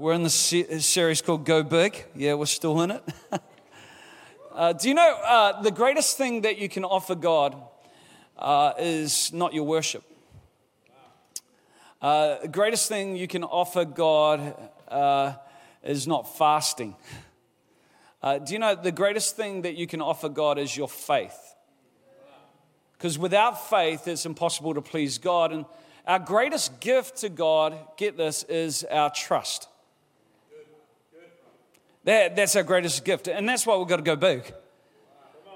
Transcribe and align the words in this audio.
we're 0.00 0.14
in 0.14 0.22
the 0.22 0.30
series 0.30 1.20
called 1.20 1.44
Go 1.44 1.62
Big. 1.62 2.06
Yeah, 2.16 2.32
we're 2.32 2.46
still 2.46 2.80
in 2.80 2.90
it. 2.90 3.04
uh, 4.54 4.72
do 4.72 4.88
you 4.88 4.94
know 4.94 5.14
uh, 5.22 5.60
the 5.60 5.70
greatest 5.70 6.16
thing 6.16 6.40
that 6.40 6.56
you 6.56 6.70
can 6.70 6.84
offer 6.84 7.14
God 7.14 7.54
uh, 8.38 8.72
is 8.78 9.30
not 9.34 9.52
your 9.52 9.64
worship? 9.64 10.02
Uh, 12.00 12.38
the 12.40 12.48
greatest 12.48 12.88
thing 12.88 13.14
you 13.14 13.28
can 13.28 13.44
offer 13.44 13.84
God 13.84 14.54
uh, 14.88 15.34
is 15.84 16.06
not 16.06 16.34
fasting. 16.38 16.96
Uh, 18.22 18.38
do 18.38 18.54
you 18.54 18.58
know 18.58 18.74
the 18.74 18.92
greatest 18.92 19.36
thing 19.36 19.60
that 19.62 19.76
you 19.76 19.86
can 19.86 20.00
offer 20.00 20.30
God 20.30 20.58
is 20.58 20.74
your 20.74 20.88
faith? 20.88 21.54
Because 22.96 23.18
without 23.18 23.68
faith, 23.68 24.08
it's 24.08 24.24
impossible 24.24 24.72
to 24.72 24.80
please 24.80 25.18
God. 25.18 25.52
And 25.52 25.66
our 26.06 26.18
greatest 26.18 26.80
gift 26.80 27.18
to 27.18 27.28
God, 27.28 27.76
get 27.98 28.16
this, 28.16 28.44
is 28.44 28.82
our 28.84 29.10
trust. 29.10 29.68
That, 32.04 32.36
that's 32.36 32.56
our 32.56 32.62
greatest 32.62 33.04
gift. 33.04 33.28
And 33.28 33.48
that's 33.48 33.66
why 33.66 33.76
we've 33.76 33.88
got 33.88 33.96
to 33.96 34.02
go 34.02 34.16
big. 34.16 34.52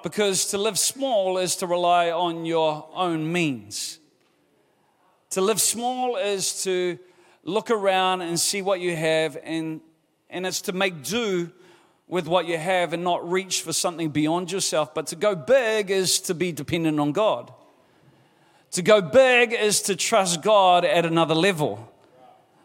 Because 0.03 0.47
to 0.47 0.59
live 0.59 0.79
small 0.79 1.39
is 1.39 1.57
to 1.57 1.67
rely 1.67 2.11
on 2.11 2.45
your 2.45 2.87
own 2.95 3.33
means. 3.33 3.99
To 5.31 5.41
live 5.41 5.61
small 5.61 6.17
is 6.17 6.63
to 6.65 6.99
look 7.43 7.71
around 7.71 8.21
and 8.21 8.39
see 8.39 8.63
what 8.63 8.81
you 8.81 8.95
have, 8.95 9.37
and, 9.43 9.81
and 10.29 10.47
it's 10.47 10.63
to 10.63 10.73
make 10.73 11.03
do 11.03 11.51
with 12.07 12.27
what 12.27 12.47
you 12.47 12.59
have 12.59 12.93
and 12.93 13.03
not 13.03 13.29
reach 13.31 13.63
for 13.63 13.73
something 13.73 14.11
beyond 14.11 14.53
yourself. 14.53 14.95
But 14.95 15.07
to 15.09 15.17
go 15.17 15.35
big 15.35 15.91
is 15.91 16.21
to 16.21 16.35
be 16.35 16.53
dependent 16.53 17.01
on 17.01 17.13
God. 17.13 17.53
To 18.73 18.83
go 18.83 19.01
big 19.01 19.53
is 19.53 19.83
to 19.83 19.97
trust 19.97 20.43
God 20.43 20.85
at 20.85 21.07
another 21.07 21.35
level. 21.35 21.91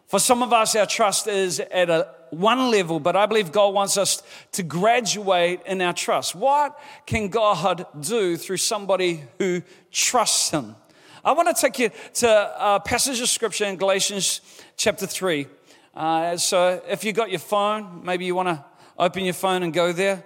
For 0.06 0.18
some 0.18 0.42
of 0.42 0.52
us, 0.52 0.76
our 0.76 0.86
trust 0.86 1.26
is 1.26 1.60
at 1.60 1.88
a 1.88 2.08
one 2.30 2.70
level, 2.70 3.00
but 3.00 3.16
I 3.16 3.26
believe 3.26 3.52
God 3.52 3.74
wants 3.74 3.96
us 3.96 4.22
to 4.52 4.62
graduate 4.62 5.60
in 5.66 5.80
our 5.80 5.92
trust. 5.92 6.34
What 6.34 6.78
can 7.06 7.28
God 7.28 7.86
do 8.00 8.36
through 8.36 8.58
somebody 8.58 9.24
who 9.38 9.62
trusts 9.90 10.50
Him? 10.50 10.76
I 11.24 11.32
want 11.32 11.54
to 11.54 11.60
take 11.60 11.78
you 11.78 11.90
to 12.14 12.28
a 12.28 12.80
passage 12.80 13.20
of 13.20 13.28
scripture 13.28 13.66
in 13.66 13.76
Galatians 13.76 14.40
chapter 14.76 15.06
3. 15.06 15.46
Uh, 15.94 16.36
so 16.36 16.82
if 16.88 17.04
you've 17.04 17.16
got 17.16 17.30
your 17.30 17.40
phone, 17.40 18.02
maybe 18.04 18.24
you 18.24 18.34
want 18.34 18.48
to 18.48 18.64
open 18.98 19.24
your 19.24 19.34
phone 19.34 19.62
and 19.62 19.72
go 19.72 19.92
there. 19.92 20.24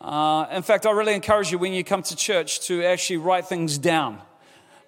Uh, 0.00 0.46
in 0.52 0.62
fact, 0.62 0.86
I 0.86 0.90
really 0.90 1.14
encourage 1.14 1.50
you 1.50 1.58
when 1.58 1.72
you 1.72 1.82
come 1.82 2.02
to 2.02 2.14
church 2.14 2.60
to 2.68 2.84
actually 2.84 3.16
write 3.16 3.46
things 3.46 3.78
down 3.78 4.20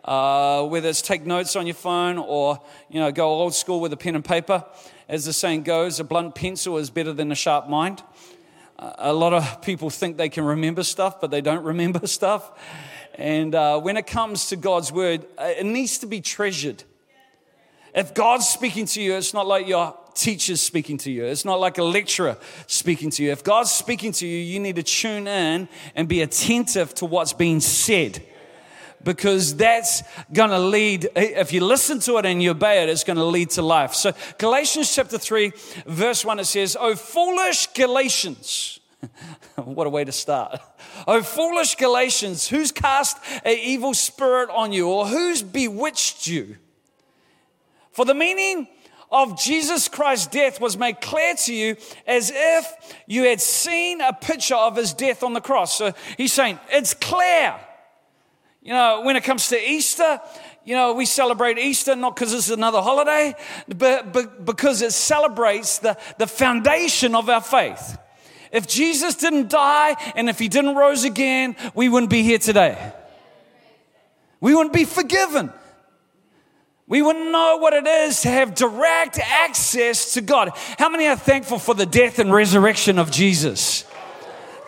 uh, 0.09 0.65
whether 0.65 0.89
it's 0.89 1.03
take 1.03 1.27
notes 1.27 1.55
on 1.55 1.67
your 1.67 1.75
phone 1.75 2.17
or 2.17 2.59
you 2.89 2.99
know 2.99 3.13
go 3.13 3.29
old 3.29 3.55
school 3.55 3.79
with 3.79 3.93
a 3.93 3.97
pen 3.97 4.15
and 4.15 4.25
paper. 4.25 4.65
As 5.09 5.25
the 5.25 5.33
saying 5.33 5.63
goes, 5.63 5.99
a 6.01 6.05
blunt 6.05 6.35
pencil 6.35 6.77
is 6.77 6.91
better 6.91 7.15
than 7.15 7.33
a 7.33 7.35
sharp 7.35 7.67
mind. 7.67 8.03
A 8.79 9.13
lot 9.13 9.33
of 9.33 9.63
people 9.63 9.89
think 9.89 10.19
they 10.19 10.29
can 10.29 10.45
remember 10.45 10.83
stuff, 10.83 11.19
but 11.19 11.31
they 11.31 11.41
don't 11.41 11.65
remember 11.65 12.07
stuff. 12.07 12.53
And 13.15 13.55
uh, 13.55 13.81
when 13.81 13.97
it 13.97 14.07
comes 14.07 14.49
to 14.51 14.57
God's 14.57 14.93
word, 14.93 15.25
uh, 15.39 15.53
it 15.59 15.65
needs 15.65 15.99
to 15.99 16.07
be 16.07 16.21
treasured. 16.21 16.85
If 17.95 18.13
God's 18.13 18.47
speaking 18.47 18.85
to 18.87 19.03
you, 19.03 19.15
it's 19.15 19.33
not 19.33 19.47
like 19.47 19.67
your 19.67 19.97
teacher's 20.15 20.61
speaking 20.61 20.99
to 20.99 21.11
you. 21.11 21.25
It's 21.25 21.45
not 21.45 21.59
like 21.59 21.79
a 21.79 21.85
lecturer 21.85 22.37
speaking 22.67 23.09
to 23.13 23.25
you. 23.25 23.33
If 23.33 23.43
God's 23.43 23.71
speaking 23.71 24.13
to 24.13 24.27
you, 24.27 24.39
you 24.39 24.61
need 24.61 24.77
to 24.77 24.83
tune 24.83 25.27
in 25.27 25.69
and 25.97 26.07
be 26.07 26.21
attentive 26.21 26.95
to 26.97 27.07
what's 27.07 27.33
being 27.33 27.61
said 27.61 28.23
because 29.03 29.57
that's 29.57 30.03
going 30.33 30.51
to 30.51 30.59
lead, 30.59 31.09
if 31.15 31.53
you 31.53 31.65
listen 31.65 32.01
to 32.01 32.19
it 32.19 32.27
and 32.27 32.43
you 32.43 32.51
obey 32.51 32.83
it, 32.83 32.89
it's 32.89 33.05
going 33.05 33.17
to 33.17 33.25
lead 33.25 33.51
to 33.51 33.63
life. 33.63 33.95
So, 33.95 34.13
Galatians 34.39 34.95
chapter 34.95 35.19
3, 35.19 35.53
verse 35.87 36.25
1, 36.25 36.41
it 36.41 36.45
says, 36.45 36.77
Oh, 36.79 36.95
foolish 36.95 37.69
Galatians. 37.69 38.81
what 39.57 39.87
a 39.87 39.91
way 39.91 40.05
to 40.05 40.13
start. 40.13 40.61
Oh, 41.07 41.23
foolish 41.23 41.77
Galatians, 41.77 42.49
who's 42.49 42.73
cast 42.73 43.19
an 43.45 43.57
evil 43.59 43.95
spirit 43.95 44.51
on 44.51 44.73
you 44.73 44.89
or 44.89 45.07
who's 45.07 45.43
bewitched 45.43 46.27
you? 46.27 46.57
For 47.93 48.05
the 48.05 48.15
meaning 48.15 48.69
of 49.11 49.41
Jesus 49.41 49.89
Christ's 49.89 50.27
death 50.27 50.61
was 50.61 50.77
made 50.77 51.01
clear 51.01 51.35
to 51.35 51.55
you 51.55 51.77
as 52.07 52.31
if 52.35 52.97
you 53.07 53.25
had 53.25 53.41
seen 53.41 54.01
a 54.01 54.13
picture 54.13 54.55
of 54.55 54.77
his 54.77 54.93
death 54.93 55.23
on 55.23 55.33
the 55.33 55.41
cross. 55.41 55.77
So 55.77 55.93
he's 56.17 56.33
saying, 56.33 56.59
it's 56.71 56.95
clear. 56.95 57.59
You 58.69 58.75
know, 58.75 59.01
when 59.01 59.17
it 59.17 59.25
comes 59.25 59.49
to 59.49 59.59
Easter, 59.59 60.21
you 60.63 60.75
know, 60.75 60.93
we 60.93 61.07
celebrate 61.07 61.57
Easter 61.57 61.97
not 61.97 62.15
because 62.15 62.35
it's 62.35 62.51
another 62.51 62.83
holiday, 62.83 63.35
but, 63.67 64.13
but 64.13 64.45
because 64.45 64.83
it 64.83 64.93
celebrates 64.93 65.79
the, 65.79 65.97
the 66.19 66.27
foundation 66.27 67.15
of 67.15 67.31
our 67.31 67.41
faith. 67.41 67.97
If 68.53 68.69
Jesus 68.69 69.15
didn't 69.15 69.49
die 69.49 69.97
and 70.15 70.29
if 70.29 70.39
he 70.39 70.49
didn't 70.49 70.75
rose 70.75 71.05
again, 71.05 71.57
we 71.75 71.89
wouldn't 71.89 72.11
be 72.11 72.23
here 72.23 72.37
today. 72.37 72.93
We 74.39 74.55
wouldn't 74.55 74.75
be 74.75 74.85
forgiven. 74.85 75.51
We 76.87 77.01
wouldn't 77.01 77.33
know 77.33 77.57
what 77.57 77.73
it 77.73 77.87
is 77.87 78.21
to 78.21 78.29
have 78.29 78.55
direct 78.55 79.19
access 79.19 80.13
to 80.13 80.21
God. 80.21 80.51
How 80.79 80.91
many 80.91 81.07
are 81.07 81.17
thankful 81.17 81.59
for 81.59 81.75
the 81.75 81.87
death 81.87 82.19
and 82.19 82.31
resurrection 82.31 82.99
of 82.99 83.11
Jesus? 83.11 83.85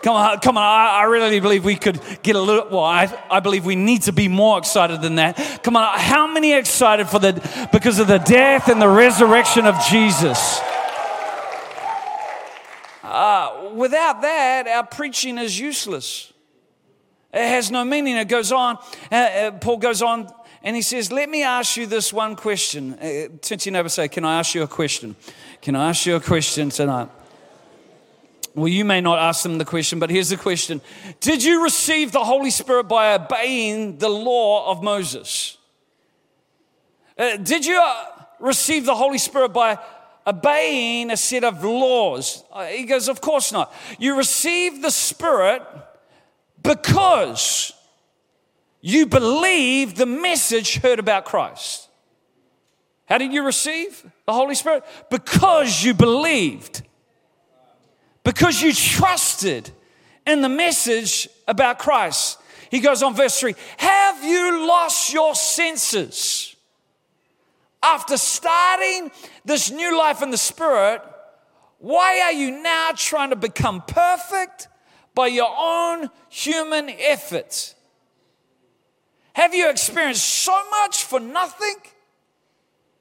Come 0.03 0.16
on, 0.16 0.38
come 0.41 0.56
on. 0.56 0.62
I, 0.62 1.00
I, 1.00 1.03
really 1.05 1.41
believe 1.41 1.62
we 1.62 1.77
could 1.77 2.00
get 2.22 2.34
a 2.34 2.41
little, 2.41 2.66
well, 2.71 2.84
I, 2.84 3.12
I 3.31 3.41
believe 3.41 3.66
we 3.66 3.77
need 3.77 4.03
to 4.03 4.12
be 4.12 4.28
more 4.28 4.59
excited 4.59 5.03
than 5.03 5.16
that. 5.16 5.61
Come 5.62 5.77
on, 5.77 5.99
how 5.99 6.27
many 6.27 6.55
excited 6.55 7.06
for 7.09 7.19
the, 7.19 7.69
because 7.71 7.99
of 7.99 8.06
the 8.06 8.19
death 8.19 8.69
and 8.69 8.81
the 8.81 8.89
resurrection 8.89 9.66
of 9.66 9.75
Jesus? 9.91 10.60
Uh, 13.03 13.72
without 13.75 14.22
that, 14.22 14.66
our 14.69 14.87
preaching 14.87 15.37
is 15.37 15.59
useless. 15.59 16.33
It 17.34 17.47
has 17.47 17.71
no 17.71 17.84
meaning. 17.84 18.16
It 18.16 18.28
goes 18.28 18.53
on, 18.53 18.78
uh, 19.12 19.15
uh, 19.15 19.50
Paul 19.53 19.77
goes 19.77 20.00
on 20.00 20.33
and 20.62 20.77
he 20.77 20.83
says, 20.83 21.12
Let 21.12 21.28
me 21.28 21.43
ask 21.43 21.77
you 21.77 21.87
this 21.87 22.12
one 22.12 22.37
question. 22.37 22.94
Uh, 22.94 23.28
since 23.43 23.66
you 23.66 23.72
never 23.72 23.89
say, 23.91 24.09
Can 24.09 24.25
I 24.25 24.39
ask 24.39 24.55
you 24.55 24.62
a 24.62 24.69
question? 24.69 25.15
Can 25.60 25.77
I 25.77 25.91
ask 25.91 26.06
you 26.06 26.16
a 26.16 26.21
question 26.21 26.71
tonight? 26.71 27.09
Well, 28.55 28.69
you 28.69 28.84
may 28.84 29.00
not 29.00 29.19
ask 29.19 29.43
them 29.43 29.59
the 29.59 29.65
question, 29.65 29.99
but 29.99 30.11
here's 30.11 30.31
the 30.31 30.37
question 30.37 30.81
Did 31.21 31.44
you 31.44 31.62
receive 31.62 32.12
the 32.12 32.25
Holy 32.25 32.50
Spirit 32.50 32.84
by 32.84 33.15
obeying 33.15 33.99
the 33.99 34.09
law 34.09 34.71
of 34.71 34.83
Moses? 34.83 35.56
Uh, 37.16 37.37
did 37.37 37.66
you 37.66 37.81
uh, 37.81 38.05
receive 38.41 38.87
the 38.87 38.94
Holy 38.94 39.19
Spirit 39.19 39.53
by 39.53 39.78
obeying 40.27 41.10
a 41.10 41.16
set 41.16 41.44
of 41.44 41.62
laws? 41.62 42.43
Uh, 42.53 42.66
he 42.66 42.84
goes, 42.84 43.09
Of 43.09 43.21
course 43.21 43.53
not. 43.53 43.72
You 43.99 44.16
received 44.16 44.83
the 44.83 44.91
Spirit 44.91 45.62
because 46.62 47.72
you 48.81 49.06
believed 49.06 49.97
the 49.97 50.06
message 50.06 50.78
heard 50.78 50.99
about 50.99 51.25
Christ. 51.25 51.89
How 53.06 53.19
did 53.19 53.33
you 53.33 53.44
receive 53.44 54.05
the 54.27 54.33
Holy 54.33 54.55
Spirit? 54.55 54.84
Because 55.10 55.83
you 55.83 55.94
believed 55.94 56.83
because 58.25 58.61
you 58.63 58.73
trusted 58.73 59.71
in 60.27 60.43
the 60.43 60.49
message 60.49 61.29
about 61.49 61.79
Christ. 61.79 62.39
He 62.71 62.81
goes 62.81 63.03
on, 63.03 63.15
verse 63.15 63.39
3 63.41 63.55
Have 63.79 64.25
you 64.25 64.67
lost 64.67 65.13
your 65.13 65.35
senses? 65.35 66.55
After 67.83 68.19
starting 68.19 69.11
this 69.45 69.71
new 69.71 69.97
life 69.97 70.23
in 70.23 70.31
the 70.31 70.37
Spirit, 70.37 71.03
why 71.79 72.21
are 72.21 72.33
you 72.33 72.63
now 72.63 72.91
trying 72.95 73.31
to 73.31 73.37
become 73.37 73.83
perfect 73.87 74.69
by 75.15 75.29
your 75.29 75.51
own 75.59 76.11
human 76.29 76.91
efforts? 76.91 77.75
Have 79.33 79.55
you 79.55 79.71
experienced 79.71 80.29
so 80.29 80.53
much 80.71 81.05
for 81.05 81.19
nothing? 81.19 81.77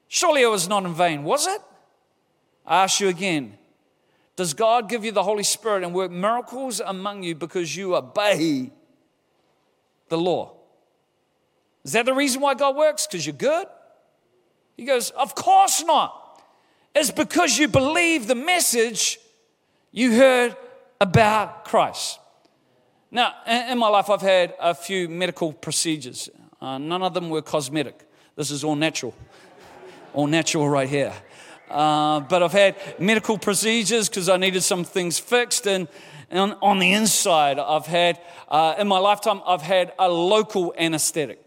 Surely 0.08 0.42
it 0.42 0.46
was 0.46 0.66
not 0.66 0.84
in 0.86 0.94
vain, 0.94 1.24
was 1.24 1.46
it? 1.46 1.60
I 2.66 2.84
ask 2.84 3.00
you 3.00 3.08
again 3.08 3.58
does 4.40 4.54
God 4.54 4.88
give 4.88 5.04
you 5.04 5.12
the 5.12 5.22
Holy 5.22 5.42
Spirit 5.42 5.84
and 5.84 5.92
work 5.92 6.10
miracles 6.10 6.80
among 6.80 7.22
you 7.22 7.34
because 7.34 7.76
you 7.76 7.94
obey 7.94 8.70
the 10.08 10.16
law? 10.16 10.54
Is 11.84 11.92
that 11.92 12.06
the 12.06 12.14
reason 12.14 12.40
why 12.40 12.54
God 12.54 12.74
works? 12.74 13.06
Because 13.06 13.26
you're 13.26 13.36
good? 13.36 13.66
He 14.78 14.86
goes, 14.86 15.10
Of 15.10 15.34
course 15.34 15.84
not. 15.84 16.42
It's 16.94 17.10
because 17.10 17.58
you 17.58 17.68
believe 17.68 18.28
the 18.28 18.34
message 18.34 19.18
you 19.92 20.14
heard 20.16 20.56
about 21.02 21.66
Christ. 21.66 22.18
Now, 23.10 23.34
in 23.46 23.76
my 23.76 23.88
life, 23.88 24.08
I've 24.08 24.22
had 24.22 24.54
a 24.58 24.72
few 24.72 25.06
medical 25.10 25.52
procedures. 25.52 26.30
Uh, 26.62 26.78
none 26.78 27.02
of 27.02 27.12
them 27.12 27.28
were 27.28 27.42
cosmetic. 27.42 28.08
This 28.36 28.50
is 28.50 28.64
all 28.64 28.74
natural. 28.74 29.14
all 30.14 30.26
natural 30.26 30.66
right 30.66 30.88
here. 30.88 31.12
Uh, 31.70 32.20
but 32.20 32.42
I've 32.42 32.52
had 32.52 32.76
medical 32.98 33.38
procedures 33.38 34.08
because 34.08 34.28
I 34.28 34.36
needed 34.36 34.62
some 34.62 34.84
things 34.84 35.18
fixed. 35.18 35.66
And, 35.66 35.88
and 36.30 36.56
on 36.60 36.78
the 36.78 36.92
inside, 36.92 37.58
I've 37.58 37.86
had, 37.86 38.20
uh, 38.48 38.74
in 38.78 38.88
my 38.88 38.98
lifetime, 38.98 39.40
I've 39.46 39.62
had 39.62 39.92
a 39.98 40.08
local 40.08 40.74
anesthetic. 40.76 41.40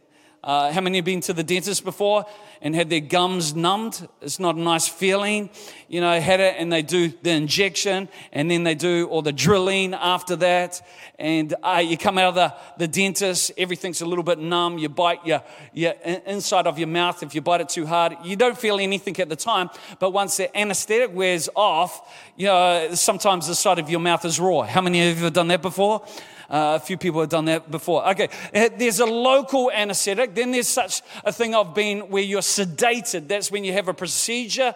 Uh, 0.44 0.72
how 0.72 0.82
many 0.82 0.98
have 0.98 1.06
been 1.06 1.22
to 1.22 1.34
the 1.34 1.44
dentist 1.44 1.84
before? 1.84 2.26
and 2.64 2.74
had 2.74 2.90
their 2.90 3.02
gums 3.02 3.54
numbed. 3.54 4.08
It's 4.22 4.40
not 4.40 4.56
a 4.56 4.60
nice 4.60 4.88
feeling. 4.88 5.50
You 5.90 6.00
know, 6.00 6.18
had 6.20 6.40
it 6.40 6.56
and 6.58 6.72
they 6.72 6.82
do 6.82 7.10
the 7.22 7.32
injection 7.32 8.08
and 8.32 8.50
then 8.50 8.64
they 8.64 8.74
do 8.74 9.06
all 9.10 9.22
the 9.22 9.34
drilling 9.34 9.94
after 9.94 10.38
that. 10.38 10.82
And 11.20 11.54
uh, 11.62 11.84
you 11.86 11.98
come 11.98 12.18
out 12.18 12.30
of 12.30 12.36
the, 12.36 12.54
the 12.78 12.88
dentist, 12.88 13.52
everything's 13.58 14.02
a 14.02 14.06
little 14.06 14.24
bit 14.24 14.40
numb. 14.40 14.78
You 14.78 14.88
bite 14.88 15.26
your, 15.26 15.44
your 15.74 15.92
inside 16.26 16.66
of 16.66 16.80
your 16.80 16.88
mouth. 16.88 17.22
If 17.22 17.36
you 17.36 17.42
bite 17.42 17.60
it 17.60 17.68
too 17.68 17.86
hard, 17.86 18.16
you 18.24 18.38
don't 18.38 18.58
feel 18.58 18.80
anything 18.80 19.20
at 19.20 19.28
the 19.28 19.36
time. 19.36 19.70
But 20.00 20.12
once 20.12 20.38
the 20.38 20.58
anesthetic 20.58 21.14
wears 21.14 21.50
off, 21.56 22.10
you 22.38 22.48
know, 22.48 22.96
sometimes 22.96 23.48
the 23.48 23.56
side 23.56 23.78
of 23.78 23.90
your 23.90 24.00
mouth 24.00 24.24
is 24.24 24.40
raw. 24.40 24.62
How 24.62 24.80
many 24.80 25.10
of 25.10 25.18
you 25.18 25.24
have 25.26 25.34
done 25.34 25.50
that 25.50 25.62
before? 25.62 26.06
Uh, 26.54 26.76
a 26.76 26.80
few 26.80 26.98
people 26.98 27.20
have 27.20 27.30
done 27.30 27.46
that 27.46 27.72
before. 27.72 28.08
Okay, 28.10 28.30
uh, 28.54 28.70
there's 28.78 29.00
a 29.00 29.06
local 29.08 29.72
anesthetic. 29.72 30.36
Then 30.36 30.52
there's 30.52 30.68
such 30.68 31.02
a 31.26 31.32
thing 31.32 31.56
of 31.56 31.74
being 31.74 32.12
where 32.12 32.22
you're 32.22 32.42
sedated. 32.42 33.28
That's 33.28 33.50
when 33.50 33.64
you 33.64 33.74
have 33.74 33.88
a 33.88 33.94
procedure 33.94 34.76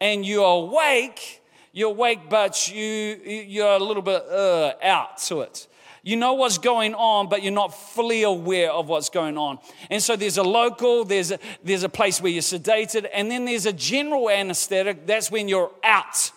and 0.00 0.24
you're 0.24 0.42
awake. 0.42 1.42
You're 1.74 1.90
awake, 1.90 2.30
but 2.30 2.72
you, 2.72 3.20
you're 3.26 3.76
a 3.76 3.78
little 3.78 4.00
bit 4.00 4.24
uh, 4.26 4.72
out 4.82 5.18
to 5.18 5.42
it. 5.42 5.68
You 6.02 6.16
know 6.16 6.32
what's 6.32 6.56
going 6.56 6.94
on, 6.94 7.28
but 7.28 7.42
you're 7.42 7.52
not 7.52 7.74
fully 7.74 8.22
aware 8.22 8.72
of 8.72 8.88
what's 8.88 9.10
going 9.10 9.36
on. 9.36 9.58
And 9.90 10.02
so 10.02 10.16
there's 10.16 10.38
a 10.38 10.42
local, 10.42 11.04
there's 11.04 11.30
a, 11.30 11.38
there's 11.62 11.82
a 11.82 11.90
place 11.90 12.22
where 12.22 12.32
you're 12.32 12.40
sedated, 12.40 13.06
and 13.12 13.30
then 13.30 13.44
there's 13.44 13.66
a 13.66 13.72
general 13.74 14.30
anesthetic. 14.30 15.06
That's 15.06 15.30
when 15.30 15.46
you're 15.46 15.72
out 15.84 16.32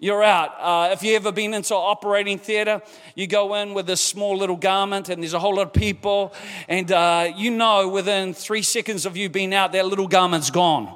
you're 0.00 0.22
out. 0.22 0.54
Uh, 0.60 0.92
if 0.92 1.02
you've 1.02 1.16
ever 1.16 1.32
been 1.32 1.52
into 1.54 1.74
operating 1.74 2.38
theater, 2.38 2.80
you 3.16 3.26
go 3.26 3.54
in 3.54 3.74
with 3.74 3.90
a 3.90 3.96
small 3.96 4.36
little 4.36 4.56
garment 4.56 5.08
and 5.08 5.20
there's 5.20 5.34
a 5.34 5.40
whole 5.40 5.56
lot 5.56 5.66
of 5.66 5.72
people, 5.72 6.32
and 6.68 6.92
uh, 6.92 7.32
you 7.36 7.50
know 7.50 7.88
within 7.88 8.32
three 8.32 8.62
seconds 8.62 9.06
of 9.06 9.16
you 9.16 9.28
being 9.28 9.52
out, 9.52 9.72
that 9.72 9.86
little 9.86 10.06
garment's 10.06 10.50
gone. 10.50 10.94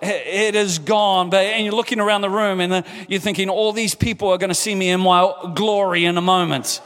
It 0.00 0.56
is 0.56 0.78
gone, 0.78 1.30
but 1.30 1.44
and 1.44 1.64
you're 1.64 1.74
looking 1.74 2.00
around 2.00 2.22
the 2.22 2.30
room 2.30 2.60
and 2.60 2.84
you're 3.08 3.20
thinking, 3.20 3.48
all 3.48 3.72
these 3.72 3.94
people 3.94 4.30
are 4.30 4.38
going 4.38 4.48
to 4.48 4.54
see 4.54 4.74
me 4.74 4.88
in 4.90 5.00
my 5.00 5.52
glory 5.54 6.06
in 6.06 6.16
a 6.16 6.22
moment. 6.22 6.80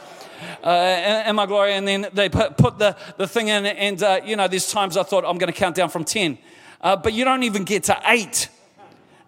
Uh, 0.63 1.23
in 1.25 1.35
my 1.35 1.45
glory, 1.45 1.73
and 1.73 1.87
then 1.87 2.07
they 2.13 2.29
put, 2.29 2.57
put 2.57 2.77
the, 2.77 2.95
the 3.15 3.27
thing 3.27 3.47
in, 3.47 3.65
and 3.65 4.03
uh, 4.03 4.19
you 4.23 4.35
know, 4.35 4.47
there's 4.47 4.69
times 4.69 4.97
I 4.97 5.03
thought 5.03 5.23
I'm 5.25 5.37
going 5.37 5.51
to 5.51 5.57
count 5.57 5.75
down 5.75 5.89
from 5.89 6.03
10, 6.03 6.37
uh, 6.81 6.95
but 6.95 7.13
you 7.13 7.25
don't 7.25 7.43
even 7.43 7.63
get 7.63 7.85
to 7.85 7.99
eight, 8.05 8.49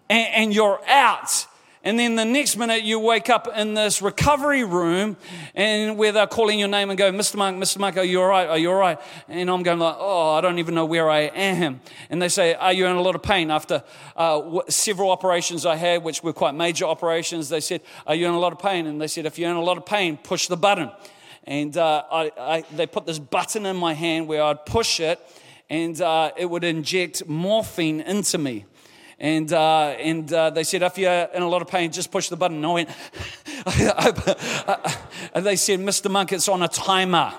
and, 0.08 0.28
and 0.34 0.54
you're 0.54 0.80
out 0.86 1.46
and 1.82 1.98
then 1.98 2.14
the 2.14 2.26
next 2.26 2.58
minute 2.58 2.82
you 2.82 3.00
wake 3.00 3.30
up 3.30 3.48
in 3.56 3.72
this 3.72 4.02
recovery 4.02 4.64
room 4.64 5.16
and 5.54 5.96
where 5.96 6.12
they're 6.12 6.26
calling 6.26 6.58
your 6.58 6.68
name 6.68 6.90
and 6.90 6.98
go, 6.98 7.10
Mr. 7.10 7.36
Monk, 7.36 7.56
Mr. 7.62 7.78
Monk, 7.78 7.96
are 7.96 8.04
you 8.04 8.20
all 8.20 8.28
right? 8.28 8.46
Are 8.46 8.58
you 8.58 8.70
all 8.70 8.78
right? 8.78 8.98
And 9.28 9.50
I'm 9.50 9.62
going 9.62 9.78
like, 9.78 9.96
oh, 9.98 10.34
I 10.34 10.42
don't 10.42 10.58
even 10.58 10.74
know 10.74 10.84
where 10.84 11.08
I 11.08 11.20
am. 11.20 11.80
And 12.10 12.20
they 12.20 12.28
say, 12.28 12.52
are 12.52 12.74
you 12.74 12.84
in 12.84 12.96
a 12.96 13.00
lot 13.00 13.14
of 13.14 13.22
pain? 13.22 13.50
After 13.50 13.82
uh, 14.14 14.60
several 14.68 15.10
operations 15.10 15.64
I 15.64 15.76
had, 15.76 16.02
which 16.02 16.22
were 16.22 16.34
quite 16.34 16.54
major 16.54 16.84
operations, 16.84 17.48
they 17.48 17.60
said, 17.60 17.80
are 18.06 18.14
you 18.14 18.26
in 18.26 18.34
a 18.34 18.38
lot 18.38 18.52
of 18.52 18.58
pain? 18.58 18.86
And 18.86 19.00
they 19.00 19.08
said, 19.08 19.24
if 19.24 19.38
you're 19.38 19.50
in 19.50 19.56
a 19.56 19.62
lot 19.62 19.78
of 19.78 19.86
pain, 19.86 20.18
push 20.18 20.48
the 20.48 20.58
button. 20.58 20.90
And 21.44 21.74
uh, 21.78 22.04
I, 22.12 22.32
I, 22.38 22.64
they 22.72 22.86
put 22.86 23.06
this 23.06 23.18
button 23.18 23.64
in 23.64 23.76
my 23.76 23.94
hand 23.94 24.28
where 24.28 24.42
I'd 24.42 24.66
push 24.66 25.00
it 25.00 25.18
and 25.70 25.98
uh, 26.00 26.32
it 26.36 26.50
would 26.50 26.64
inject 26.64 27.26
morphine 27.26 28.00
into 28.00 28.36
me. 28.36 28.66
And, 29.20 29.52
uh, 29.52 29.94
and 29.98 30.32
uh, 30.32 30.48
they 30.48 30.64
said, 30.64 30.82
if 30.82 30.96
you're 30.96 31.28
in 31.34 31.42
a 31.42 31.48
lot 31.48 31.60
of 31.60 31.68
pain, 31.68 31.92
just 31.92 32.10
push 32.10 32.30
the 32.30 32.36
button. 32.36 32.56
And 32.56 32.66
I 32.66 32.72
went, 32.72 32.88
and 35.34 35.44
they 35.44 35.56
said, 35.56 35.78
Mr. 35.80 36.10
Monk, 36.10 36.32
it's 36.32 36.48
on 36.48 36.62
a 36.62 36.68
timer. 36.68 37.34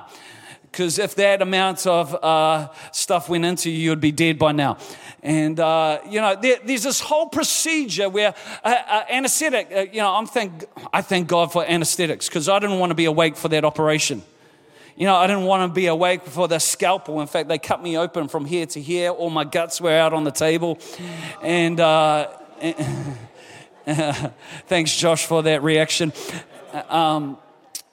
Because 0.71 0.99
if 0.99 1.15
that 1.15 1.41
amount 1.41 1.85
of 1.87 2.15
uh, 2.23 2.69
stuff 2.91 3.29
went 3.29 3.45
into 3.45 3.71
you, 3.71 3.89
you'd 3.89 3.99
be 3.99 4.11
dead 4.11 4.37
by 4.37 4.51
now. 4.51 4.77
And, 5.23 5.59
uh, 5.59 5.99
you 6.07 6.21
know, 6.21 6.37
there, 6.39 6.59
there's 6.63 6.83
this 6.83 7.01
whole 7.01 7.27
procedure 7.27 8.09
where 8.09 8.35
uh, 8.63 8.75
uh, 8.87 9.03
anesthetic, 9.09 9.91
you 9.91 10.01
know, 10.01 10.13
I'm 10.13 10.27
thank, 10.27 10.63
I 10.93 11.01
thank 11.01 11.27
God 11.27 11.51
for 11.51 11.65
anesthetics 11.65 12.29
because 12.29 12.47
I 12.47 12.59
didn't 12.59 12.77
want 12.79 12.91
to 12.91 12.95
be 12.95 13.05
awake 13.05 13.35
for 13.35 13.49
that 13.49 13.65
operation. 13.65 14.21
You 15.01 15.07
know, 15.07 15.15
I 15.15 15.25
didn't 15.25 15.45
want 15.45 15.67
to 15.67 15.73
be 15.73 15.87
awake 15.87 16.25
for 16.25 16.47
the 16.47 16.59
scalpel. 16.59 17.21
In 17.21 17.27
fact, 17.27 17.49
they 17.49 17.57
cut 17.57 17.81
me 17.81 17.97
open 17.97 18.27
from 18.27 18.45
here 18.45 18.67
to 18.67 18.79
here. 18.79 19.09
All 19.09 19.31
my 19.31 19.43
guts 19.43 19.81
were 19.81 19.89
out 19.89 20.13
on 20.13 20.25
the 20.25 20.31
table. 20.31 20.77
And 21.41 21.79
uh, 21.79 22.27
thanks, 24.67 24.95
Josh, 24.95 25.25
for 25.25 25.41
that 25.41 25.63
reaction. 25.63 26.13
Um, 26.87 27.39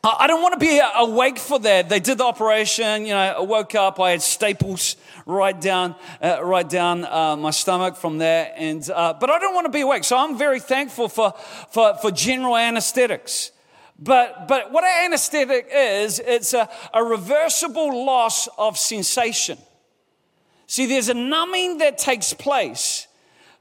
I 0.05 0.27
don't 0.27 0.43
want 0.43 0.53
to 0.53 0.61
be 0.61 0.83
awake 0.97 1.39
for 1.39 1.59
that. 1.61 1.89
They 1.89 1.99
did 1.99 2.19
the 2.19 2.25
operation. 2.25 3.07
You 3.07 3.15
know, 3.15 3.21
I 3.21 3.41
woke 3.41 3.75
up. 3.75 3.99
I 3.99 4.11
had 4.11 4.21
staples 4.21 4.97
right 5.25 5.59
down, 5.59 5.95
uh, 6.23 6.45
right 6.45 6.69
down 6.69 7.07
uh, 7.07 7.37
my 7.37 7.53
stomach 7.53 7.97
from 7.97 8.19
there. 8.19 8.53
And 8.55 8.87
uh, 8.91 9.15
but 9.19 9.31
I 9.31 9.39
don't 9.39 9.55
want 9.55 9.65
to 9.65 9.73
be 9.73 9.81
awake. 9.81 10.05
So 10.05 10.19
I'm 10.19 10.37
very 10.37 10.61
thankful 10.61 11.09
for 11.09 11.33
for, 11.71 11.97
for 12.03 12.11
general 12.11 12.55
anesthetics. 12.55 13.53
But, 13.99 14.47
but 14.47 14.71
what 14.71 14.85
an 14.85 15.07
anesthetic 15.07 15.69
is, 15.73 16.21
it's 16.21 16.55
a, 16.55 16.69
a 16.95 17.03
reversible 17.03 18.05
loss 18.05 18.49
of 18.57 18.79
sensation. 18.79 19.59
See, 20.67 20.87
there's 20.87 21.09
a 21.09 21.15
numbing 21.15 21.79
that 21.79 21.99
takes 21.99 22.33
place, 22.33 23.09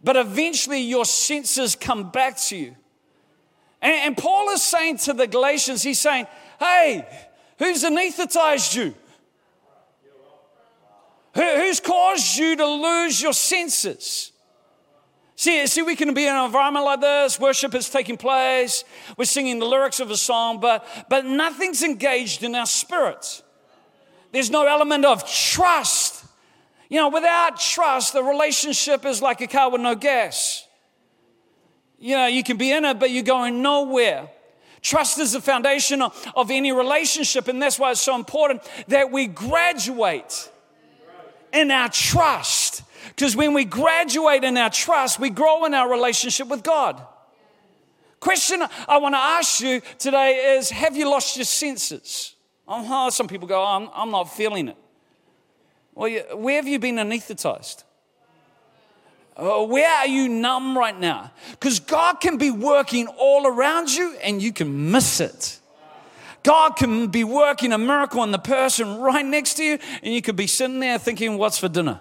but 0.04 0.16
eventually 0.16 0.82
your 0.82 1.06
senses 1.06 1.76
come 1.76 2.12
back 2.12 2.38
to 2.48 2.58
you. 2.58 2.76
And, 3.82 3.94
and 3.94 4.18
Paul 4.18 4.50
is 4.52 4.62
saying 4.62 4.98
to 5.00 5.14
the 5.14 5.26
Galatians, 5.26 5.82
he's 5.82 6.00
saying, 6.00 6.28
hey, 6.60 7.08
who's 7.58 7.84
anesthetized 7.84 8.76
you? 8.76 8.94
Who, 11.34 11.42
who's 11.42 11.80
caused 11.80 12.38
you 12.38 12.56
to 12.58 12.66
lose 12.66 13.22
your 13.22 13.34
senses? 13.34 14.32
See, 15.40 15.68
see, 15.68 15.84
we 15.84 15.96
can 15.96 16.16
be 16.16 16.26
in 16.26 16.36
an 16.36 16.46
environment 16.46 16.84
like 16.84 17.00
this, 17.00 17.40
worship 17.40 17.76
is 17.76 17.92
taking 17.92 18.18
place, 18.18 18.84
we're 19.18 19.26
singing 19.26 19.60
the 19.60 19.68
lyrics 19.68 20.00
of 20.00 20.10
a 20.10 20.18
song, 20.18 20.60
but, 20.60 20.84
but 21.10 21.26
nothing's 21.26 21.84
engaged 21.84 22.42
in 22.42 22.56
our 22.56 22.66
spirits. 22.66 23.44
There's 24.32 24.50
no 24.50 24.66
element 24.66 25.06
of 25.06 25.30
trust. 25.32 26.26
You 26.90 26.98
know, 26.98 27.10
without 27.10 27.60
trust, 27.60 28.14
the 28.14 28.24
relationship 28.24 29.06
is 29.06 29.22
like 29.22 29.40
a 29.42 29.46
car 29.48 29.70
with 29.70 29.82
no 29.82 29.94
gas. 29.94 30.66
You 32.00 32.16
know, 32.16 32.26
you 32.26 32.44
can 32.44 32.58
be 32.58 32.72
in 32.72 32.84
it, 32.84 33.00
but 33.00 33.12
you're 33.12 33.22
going 33.22 33.62
nowhere. 33.62 34.30
Trust 34.82 35.20
is 35.20 35.34
the 35.34 35.42
foundation 35.42 36.02
of, 36.02 36.32
of 36.36 36.50
any 36.50 36.72
relationship, 36.72 37.48
and 37.48 37.62
that's 37.62 37.78
why 37.78 37.92
it's 37.92 38.02
so 38.02 38.16
important 38.16 38.64
that 38.88 39.12
we 39.12 39.28
graduate 39.28 40.50
in 41.54 41.70
our 41.70 41.90
trust. 41.90 42.82
Because 43.18 43.36
when 43.36 43.56
we 43.56 43.66
graduate 43.66 44.44
in 44.44 44.58
our 44.58 44.70
trust, 44.70 45.20
we 45.20 45.32
grow 45.32 45.66
in 45.66 45.74
our 45.74 45.90
relationship 45.90 46.48
with 46.50 46.62
God. 46.62 47.02
Question 48.20 48.64
I 48.88 48.98
want 49.00 49.16
to 49.16 49.20
ask 49.20 49.60
you 49.60 49.82
today 49.98 50.56
is 50.56 50.70
Have 50.70 50.96
you 50.96 51.10
lost 51.10 51.36
your 51.36 51.46
senses? 51.46 52.36
Oh, 52.68 53.10
some 53.10 53.28
people 53.28 53.48
go, 53.48 53.60
oh, 53.60 53.66
I'm, 53.66 53.90
I'm 53.94 54.12
not 54.12 54.26
feeling 54.26 54.68
it. 54.68 54.78
Well, 55.96 56.12
where 56.38 56.58
have 56.58 56.68
you 56.68 56.78
been 56.78 56.98
anesthetized? 56.98 57.84
Uh, 59.36 59.66
where 59.66 59.90
are 59.90 60.08
you 60.08 60.30
numb 60.30 60.78
right 60.78 61.00
now? 61.00 61.32
Because 61.52 61.80
God 61.80 62.16
can 62.16 62.38
be 62.38 62.52
working 62.52 63.08
all 63.08 63.48
around 63.48 63.90
you 63.90 64.16
and 64.22 64.42
you 64.42 64.52
can 64.52 64.92
miss 64.92 65.20
it. 65.22 65.60
God 66.44 66.76
can 66.76 67.08
be 67.08 67.24
working 67.24 67.72
a 67.72 67.78
miracle 67.78 68.24
in 68.24 68.32
the 68.32 68.40
person 68.40 69.00
right 69.00 69.26
next 69.26 69.56
to 69.56 69.64
you, 69.64 69.80
and 70.04 70.14
you 70.14 70.22
could 70.22 70.36
be 70.36 70.48
sitting 70.48 70.80
there 70.80 71.00
thinking, 71.00 71.38
What's 71.38 71.58
for 71.58 71.68
dinner? 71.68 72.00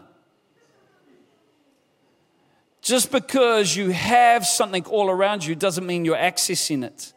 Just 2.86 3.10
because 3.10 3.74
you 3.74 3.90
have 3.90 4.46
something 4.46 4.84
all 4.84 5.10
around 5.10 5.44
you 5.44 5.56
doesn't 5.56 5.84
mean 5.84 6.04
you're 6.04 6.14
accessing 6.14 6.84
it. 6.84 7.14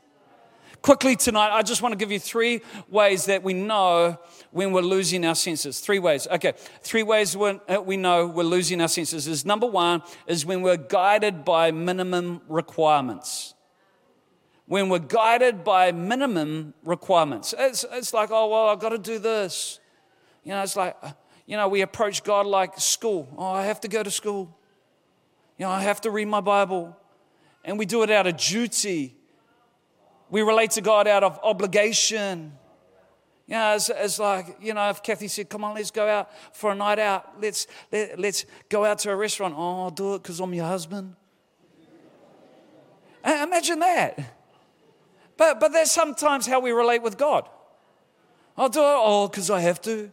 Quickly 0.81 1.15
tonight, 1.15 1.55
I 1.55 1.61
just 1.61 1.83
want 1.83 1.93
to 1.93 1.95
give 1.95 2.11
you 2.11 2.17
three 2.17 2.61
ways 2.89 3.25
that 3.25 3.43
we 3.43 3.53
know 3.53 4.17
when 4.49 4.71
we're 4.71 4.81
losing 4.81 5.23
our 5.25 5.35
senses. 5.35 5.79
Three 5.79 5.99
ways. 5.99 6.25
Okay, 6.25 6.53
three 6.81 7.03
ways 7.03 7.35
uh, 7.35 7.83
we 7.85 7.97
know 7.97 8.25
we're 8.25 8.41
losing 8.41 8.81
our 8.81 8.87
senses 8.87 9.27
is 9.27 9.45
number 9.45 9.67
one 9.67 10.01
is 10.25 10.43
when 10.43 10.63
we're 10.63 10.75
guided 10.75 11.45
by 11.45 11.69
minimum 11.69 12.41
requirements. 12.47 13.53
When 14.65 14.89
we're 14.89 14.97
guided 14.97 15.63
by 15.63 15.91
minimum 15.91 16.73
requirements, 16.83 17.53
it's, 17.55 17.85
it's 17.91 18.11
like, 18.11 18.31
oh, 18.31 18.49
well, 18.49 18.69
I've 18.69 18.79
got 18.79 18.89
to 18.89 18.97
do 18.97 19.19
this. 19.19 19.79
You 20.43 20.53
know, 20.53 20.63
it's 20.63 20.75
like, 20.75 20.97
you 21.45 21.57
know, 21.57 21.67
we 21.67 21.81
approach 21.81 22.23
God 22.23 22.47
like 22.47 22.79
school. 22.79 23.31
Oh, 23.37 23.51
I 23.51 23.65
have 23.65 23.81
to 23.81 23.87
go 23.87 24.01
to 24.01 24.09
school. 24.09 24.55
You 25.59 25.65
know, 25.65 25.71
I 25.71 25.81
have 25.81 25.99
to 26.01 26.09
read 26.09 26.29
my 26.29 26.39
Bible. 26.39 26.97
And 27.65 27.77
we 27.77 27.85
do 27.85 28.01
it 28.03 28.09
out 28.09 28.25
of 28.25 28.37
duty. 28.37 29.13
We 30.29 30.41
relate 30.41 30.71
to 30.71 30.81
God 30.81 31.05
out 31.05 31.23
of 31.23 31.37
obligation. 31.43 32.53
You 33.45 33.55
know, 33.55 33.75
it's, 33.75 33.89
it's 33.89 34.19
like, 34.19 34.57
you 34.61 34.73
know, 34.73 34.89
if 34.89 35.03
Kathy 35.03 35.27
said, 35.27 35.49
come 35.49 35.65
on, 35.65 35.75
let's 35.75 35.91
go 35.91 36.07
out 36.07 36.29
for 36.55 36.71
a 36.71 36.75
night 36.75 36.97
out. 36.97 37.41
Let's, 37.41 37.67
let, 37.91 38.17
let's 38.17 38.45
go 38.69 38.85
out 38.85 38.99
to 38.99 39.11
a 39.11 39.15
restaurant. 39.15 39.53
Oh, 39.57 39.83
I'll 39.83 39.89
do 39.89 40.15
it 40.15 40.23
because 40.23 40.39
I'm 40.39 40.53
your 40.53 40.65
husband. 40.65 41.15
Imagine 43.25 43.79
that. 43.79 44.17
But, 45.35 45.59
but 45.59 45.73
that's 45.73 45.91
sometimes 45.91 46.47
how 46.47 46.61
we 46.61 46.71
relate 46.71 47.01
with 47.01 47.17
God. 47.17 47.49
I'll 48.57 48.69
do 48.69 48.79
it, 48.79 48.83
oh, 48.85 49.27
because 49.27 49.49
I 49.49 49.59
have 49.59 49.81
to. 49.81 50.09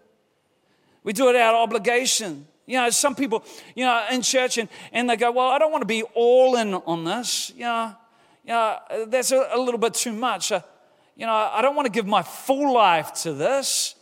We 1.04 1.12
do 1.12 1.28
it 1.28 1.36
out 1.36 1.54
of 1.54 1.60
obligation. 1.60 2.48
You 2.66 2.78
know, 2.78 2.90
some 2.90 3.14
people, 3.14 3.44
you 3.75 3.85
know, 3.85 4.06
in 4.11 4.23
church 4.23 4.58
and, 4.58 4.68
and 4.92 5.08
they 5.08 5.16
go, 5.16 5.30
well, 5.30 5.49
I 5.49 5.58
don't 5.58 5.70
want 5.70 5.82
to 5.82 5.87
be 5.87 6.02
all 6.14 6.56
in 6.56 6.75
on 6.75 7.04
this. 7.04 7.52
You 7.54 7.62
know, 7.62 7.94
you 8.44 8.52
know 8.52 8.78
that's 9.06 9.30
a, 9.30 9.49
a 9.52 9.58
little 9.58 9.78
bit 9.78 9.94
too 9.94 10.12
much. 10.12 10.50
Uh, 10.50 10.61
you 11.16 11.26
know, 11.26 11.32
I 11.32 11.62
don't 11.62 11.76
want 11.76 11.87
to 11.87 11.92
give 11.92 12.06
my 12.06 12.23
full 12.23 12.75
life 12.75 13.12
to 13.23 13.32
this. 13.32 13.94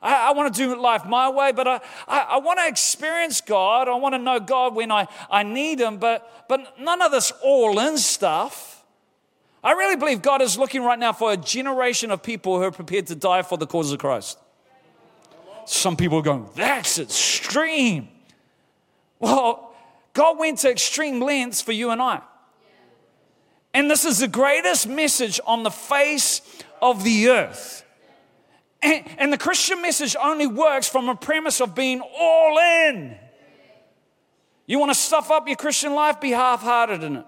I, 0.00 0.28
I 0.28 0.32
want 0.32 0.54
to 0.54 0.58
do 0.58 0.80
life 0.80 1.04
my 1.04 1.28
way, 1.28 1.52
but 1.52 1.68
I, 1.68 1.80
I, 2.08 2.18
I 2.20 2.36
want 2.38 2.58
to 2.58 2.66
experience 2.66 3.40
God. 3.40 3.88
I 3.88 3.94
want 3.96 4.14
to 4.14 4.18
know 4.18 4.40
God 4.40 4.74
when 4.74 4.90
I, 4.90 5.06
I 5.30 5.42
need 5.42 5.80
Him, 5.80 5.98
but, 5.98 6.46
but 6.48 6.80
none 6.80 7.02
of 7.02 7.12
this 7.12 7.32
all 7.42 7.78
in 7.78 7.98
stuff. 7.98 8.84
I 9.62 9.72
really 9.72 9.96
believe 9.96 10.22
God 10.22 10.42
is 10.42 10.56
looking 10.56 10.82
right 10.82 10.98
now 10.98 11.12
for 11.12 11.32
a 11.32 11.36
generation 11.36 12.10
of 12.10 12.22
people 12.22 12.56
who 12.56 12.62
are 12.62 12.70
prepared 12.70 13.08
to 13.08 13.14
die 13.14 13.42
for 13.42 13.58
the 13.58 13.66
cause 13.66 13.92
of 13.92 13.98
Christ. 13.98 14.38
Some 15.66 15.96
people 15.96 16.18
are 16.18 16.22
going, 16.22 16.48
that's 16.54 16.98
extreme. 16.98 18.08
Well, 19.18 19.74
God 20.12 20.38
went 20.38 20.58
to 20.60 20.70
extreme 20.70 21.20
lengths 21.20 21.60
for 21.60 21.72
you 21.72 21.90
and 21.90 22.00
I. 22.00 22.22
And 23.74 23.90
this 23.90 24.04
is 24.04 24.20
the 24.20 24.28
greatest 24.28 24.88
message 24.88 25.38
on 25.44 25.62
the 25.62 25.70
face 25.70 26.40
of 26.80 27.04
the 27.04 27.28
earth. 27.28 27.84
And, 28.80 29.04
and, 29.18 29.32
the 29.32 29.38
Christian 29.38 29.82
message 29.82 30.16
only 30.22 30.46
works 30.46 30.88
from 30.88 31.08
a 31.08 31.16
premise 31.16 31.60
of 31.60 31.74
being 31.74 32.00
all 32.00 32.58
in. 32.58 33.16
You 34.66 34.78
want 34.78 34.90
to 34.90 34.94
stuff 34.94 35.30
up 35.30 35.46
your 35.46 35.56
Christian 35.56 35.94
life? 35.94 36.20
Be 36.20 36.30
half 36.30 36.62
hearted 36.62 37.02
in 37.02 37.16
it. 37.16 37.26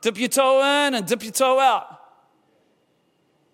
Dip 0.00 0.18
your 0.18 0.28
toe 0.28 0.60
in 0.60 0.94
and 0.94 1.06
dip 1.06 1.22
your 1.22 1.32
toe 1.32 1.58
out. 1.58 2.00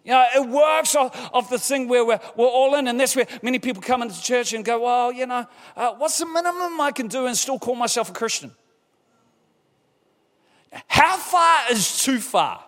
You 0.04 0.12
know, 0.12 0.26
it 0.36 0.48
works 0.48 0.94
off, 0.94 1.30
off 1.32 1.48
the 1.48 1.58
thing 1.58 1.88
where 1.88 2.04
we're, 2.04 2.20
we're 2.36 2.46
all 2.46 2.74
in, 2.74 2.88
and 2.88 3.00
that's 3.00 3.16
where 3.16 3.26
many 3.42 3.58
people 3.58 3.80
come 3.80 4.02
into 4.02 4.20
church 4.20 4.52
and 4.52 4.62
go, 4.62 4.82
Well, 4.82 5.10
you 5.10 5.26
know, 5.26 5.46
uh, 5.76 5.94
what's 5.94 6.18
the 6.18 6.26
minimum 6.26 6.78
I 6.80 6.92
can 6.92 7.08
do 7.08 7.26
and 7.26 7.36
still 7.36 7.58
call 7.58 7.74
myself 7.74 8.10
a 8.10 8.12
Christian? 8.12 8.52
How 10.88 11.16
far 11.16 11.70
is 11.70 12.02
too 12.02 12.20
far? 12.20 12.62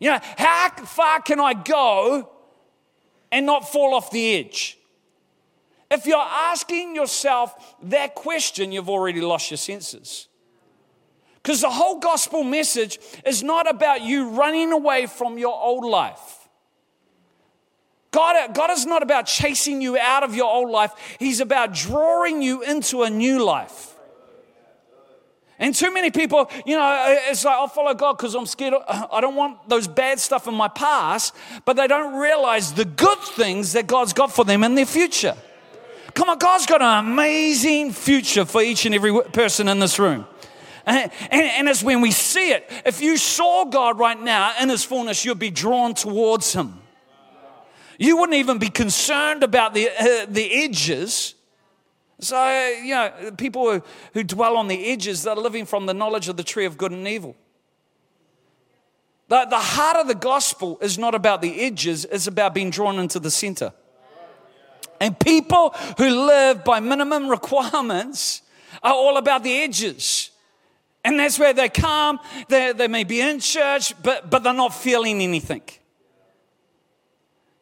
You 0.00 0.12
know, 0.12 0.18
how 0.36 0.70
far 0.70 1.20
can 1.22 1.38
I 1.38 1.54
go 1.54 2.28
and 3.30 3.46
not 3.46 3.68
fall 3.68 3.94
off 3.94 4.10
the 4.10 4.34
edge? 4.34 4.78
If 5.90 6.06
you're 6.06 6.18
asking 6.18 6.96
yourself 6.96 7.76
that 7.84 8.14
question, 8.14 8.72
you've 8.72 8.90
already 8.90 9.20
lost 9.20 9.50
your 9.50 9.58
senses. 9.58 10.28
Because 11.48 11.62
the 11.62 11.70
whole 11.70 11.98
gospel 11.98 12.44
message 12.44 12.98
is 13.24 13.42
not 13.42 13.66
about 13.66 14.02
you 14.02 14.28
running 14.32 14.70
away 14.70 15.06
from 15.06 15.38
your 15.38 15.58
old 15.58 15.82
life. 15.82 16.46
God, 18.10 18.54
God 18.54 18.70
is 18.70 18.84
not 18.84 19.02
about 19.02 19.24
chasing 19.24 19.80
you 19.80 19.96
out 19.96 20.24
of 20.24 20.34
your 20.34 20.44
old 20.44 20.68
life, 20.68 20.92
He's 21.18 21.40
about 21.40 21.72
drawing 21.72 22.42
you 22.42 22.62
into 22.62 23.02
a 23.02 23.08
new 23.08 23.42
life. 23.42 23.94
And 25.58 25.74
too 25.74 25.90
many 25.90 26.10
people, 26.10 26.50
you 26.66 26.76
know, 26.76 27.16
it's 27.30 27.46
like, 27.46 27.54
I'll 27.54 27.66
follow 27.66 27.94
God 27.94 28.18
because 28.18 28.34
I'm 28.34 28.44
scared. 28.44 28.74
I 28.86 29.22
don't 29.22 29.34
want 29.34 29.70
those 29.70 29.88
bad 29.88 30.20
stuff 30.20 30.48
in 30.48 30.54
my 30.54 30.68
past, 30.68 31.34
but 31.64 31.76
they 31.76 31.86
don't 31.86 32.20
realize 32.20 32.74
the 32.74 32.84
good 32.84 33.20
things 33.20 33.72
that 33.72 33.86
God's 33.86 34.12
got 34.12 34.30
for 34.30 34.44
them 34.44 34.64
in 34.64 34.74
their 34.74 34.84
future. 34.84 35.34
Come 36.12 36.28
on, 36.28 36.36
God's 36.36 36.66
got 36.66 36.82
an 36.82 37.06
amazing 37.06 37.92
future 37.92 38.44
for 38.44 38.60
each 38.60 38.84
and 38.84 38.94
every 38.94 39.18
person 39.32 39.68
in 39.68 39.78
this 39.78 39.98
room. 39.98 40.26
And, 40.88 41.12
and, 41.30 41.68
it's 41.68 41.82
when 41.82 42.00
we 42.00 42.10
see 42.10 42.50
it. 42.50 42.70
If 42.86 43.02
you 43.02 43.18
saw 43.18 43.66
God 43.66 43.98
right 43.98 44.18
now 44.18 44.54
in 44.58 44.70
His 44.70 44.84
fullness, 44.84 45.22
you'd 45.22 45.38
be 45.38 45.50
drawn 45.50 45.92
towards 45.92 46.54
Him. 46.54 46.80
You 47.98 48.16
wouldn't 48.16 48.36
even 48.36 48.58
be 48.58 48.70
concerned 48.70 49.42
about 49.42 49.74
the, 49.74 49.90
uh, 49.90 50.26
the 50.26 50.50
edges. 50.64 51.34
So, 52.20 52.68
you 52.82 52.94
know, 52.94 53.32
people 53.36 53.70
who, 53.70 53.82
who 54.14 54.24
dwell 54.24 54.56
on 54.56 54.68
the 54.68 54.90
edges, 54.90 55.24
they're 55.24 55.36
living 55.36 55.66
from 55.66 55.84
the 55.84 55.92
knowledge 55.92 56.28
of 56.28 56.38
the 56.38 56.42
tree 56.42 56.64
of 56.64 56.78
good 56.78 56.92
and 56.92 57.06
evil. 57.06 57.36
The, 59.28 59.44
the 59.44 59.58
heart 59.58 59.96
of 59.98 60.08
the 60.08 60.14
gospel 60.14 60.78
is 60.80 60.98
not 60.98 61.14
about 61.14 61.42
the 61.42 61.60
edges, 61.60 62.06
it's 62.06 62.26
about 62.26 62.54
being 62.54 62.70
drawn 62.70 62.98
into 62.98 63.18
the 63.18 63.30
center. 63.30 63.74
And 65.00 65.18
people 65.20 65.74
who 65.98 66.26
live 66.26 66.64
by 66.64 66.80
minimum 66.80 67.28
requirements 67.28 68.40
are 68.82 68.94
all 68.94 69.18
about 69.18 69.44
the 69.44 69.52
edges. 69.52 70.30
And 71.04 71.18
that's 71.18 71.38
where 71.38 71.54
they 71.54 71.68
come, 71.68 72.18
they, 72.48 72.72
they 72.72 72.88
may 72.88 73.04
be 73.04 73.20
in 73.20 73.40
church, 73.40 73.94
but, 74.02 74.30
but 74.30 74.42
they're 74.42 74.52
not 74.52 74.74
feeling 74.74 75.20
anything. 75.22 75.62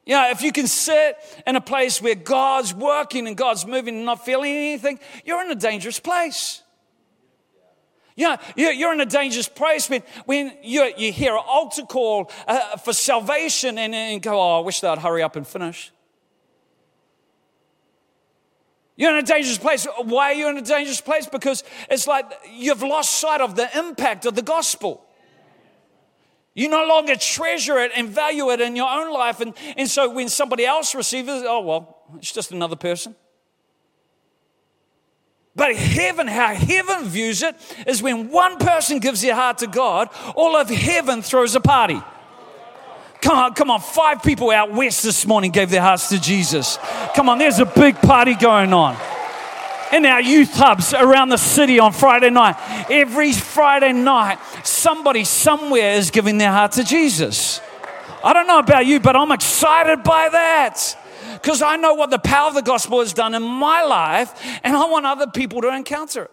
You 0.07 0.15
know, 0.15 0.31
if 0.31 0.41
you 0.41 0.53
can 0.53 0.69
sit 0.69 1.17
in 1.47 1.57
a 1.57 1.61
place 1.61 2.01
where 2.01 2.15
God's 2.15 2.73
working 2.73 3.27
and 3.27 3.37
God's 3.37 3.67
moving 3.67 3.97
and 3.97 4.05
not 4.07 4.25
feeling 4.25 4.53
anything, 4.53 5.01
you're 5.25 5.43
in 5.45 5.51
a 5.51 5.57
dangerous 5.57 5.99
place. 5.99 6.63
You 8.15 8.29
know, 8.29 8.39
you're 8.57 8.95
in 8.95 9.01
a 9.01 9.07
dangerous 9.07 9.49
place 9.49 9.91
when, 9.91 10.03
when 10.25 10.57
you, 10.63 10.91
you 10.97 11.13
hear 11.13 11.35
an 11.35 11.43
altar 11.47 11.83
call 11.83 12.31
uh, 12.47 12.79
for 12.79 12.95
salvation 12.95 13.77
and, 13.77 13.95
and 13.95 14.23
go, 14.23 14.41
oh, 14.41 14.59
I 14.59 14.65
wish 14.65 14.81
they'd 14.81 14.99
hurry 14.99 15.23
up 15.23 15.37
and 15.37 15.47
finish. 15.47 15.93
You're 18.97 19.11
in 19.11 19.23
a 19.23 19.27
dangerous 19.27 19.59
place. 19.59 19.87
Why 20.05 20.33
are 20.33 20.35
you 20.35 20.49
in 20.49 20.57
a 20.57 20.63
dangerous 20.63 21.03
place? 21.03 21.27
Because 21.27 21.65
it's 21.91 22.07
like 22.07 22.27
you've 22.51 22.83
lost 22.83 23.19
sight 23.19 23.41
of 23.43 23.55
the 23.55 23.69
impact 23.79 24.25
of 24.25 24.35
the 24.35 24.43
gospel. 24.43 25.05
You 26.55 26.71
no 26.71 26.87
longer 26.87 27.17
treasure 27.17 27.79
it 27.79 27.93
and 27.95 28.09
value 28.09 28.51
it 28.51 28.63
in 28.63 28.75
your 28.75 28.89
own 28.89 29.13
life. 29.13 29.41
And, 29.41 29.53
and 29.77 29.89
so 29.89 30.11
when 30.11 30.31
somebody 30.31 30.65
else 30.65 30.95
receives 30.95 31.29
it, 31.29 31.45
oh, 31.47 31.61
well, 31.61 31.99
it's 32.17 32.33
just 32.33 32.51
another 32.51 32.77
person. 32.77 33.15
But 35.55 35.77
heaven, 35.77 36.27
how 36.27 36.55
heaven 36.55 37.05
views 37.05 37.43
it, 37.43 37.55
is 37.87 38.03
when 38.03 38.31
one 38.31 38.57
person 38.57 38.99
gives 38.99 39.21
their 39.21 39.35
heart 39.35 39.59
to 39.59 39.67
God, 39.67 40.09
all 40.35 40.57
of 40.57 40.71
heaven 40.71 41.21
throws 41.21 41.55
a 41.55 41.61
party. 41.61 42.01
Come 43.27 43.39
on, 43.39 43.55
come 43.55 43.71
on. 43.73 43.81
Five 43.81 44.23
people 44.23 44.53
out 44.53 44.73
west 44.73 45.03
this 45.03 45.27
morning 45.27 45.51
gave 45.51 45.69
their 45.69 45.81
hearts 45.81 46.11
to 46.11 46.21
Jesus. 46.21 46.79
Come 47.17 47.29
on, 47.29 47.39
there's 47.39 47.59
a 47.59 47.67
big 47.67 47.97
party 47.97 48.37
going 48.37 48.73
on. 48.73 48.97
In 49.93 50.07
our 50.07 50.21
youth 50.21 50.55
hubs 50.55 50.95
around 50.95 51.31
the 51.31 51.37
city 51.37 51.81
on 51.81 51.93
Friday 51.93 52.31
night, 52.31 52.55
every 52.89 53.33
Friday 53.33 53.93
night, 53.93 54.39
somebody 54.63 55.25
somewhere 55.25 55.95
is 55.95 56.13
giving 56.13 56.39
their 56.39 56.53
heart 56.53 56.71
to 56.73 56.85
Jesus. 56.85 57.61
I 58.23 58.33
don't 58.33 58.47
know 58.47 58.61
about 58.61 58.87
you, 58.87 59.01
but 59.01 59.17
I'm 59.17 59.33
excited 59.33 60.05
by 60.05 60.29
that 60.29 60.97
because 61.33 61.63
I 61.63 61.75
know 61.75 61.95
what 61.95 62.11
the 62.11 62.21
power 62.21 62.47
of 62.47 62.55
the 62.55 62.63
gospel 62.63 63.01
has 63.01 63.13
done 63.13 63.35
in 63.35 63.43
my 63.43 63.83
life, 63.83 64.41
and 64.63 64.77
I 64.77 64.87
want 64.87 65.05
other 65.05 65.27
people 65.27 65.63
to 65.63 65.75
encounter 65.75 66.27
it. 66.27 66.31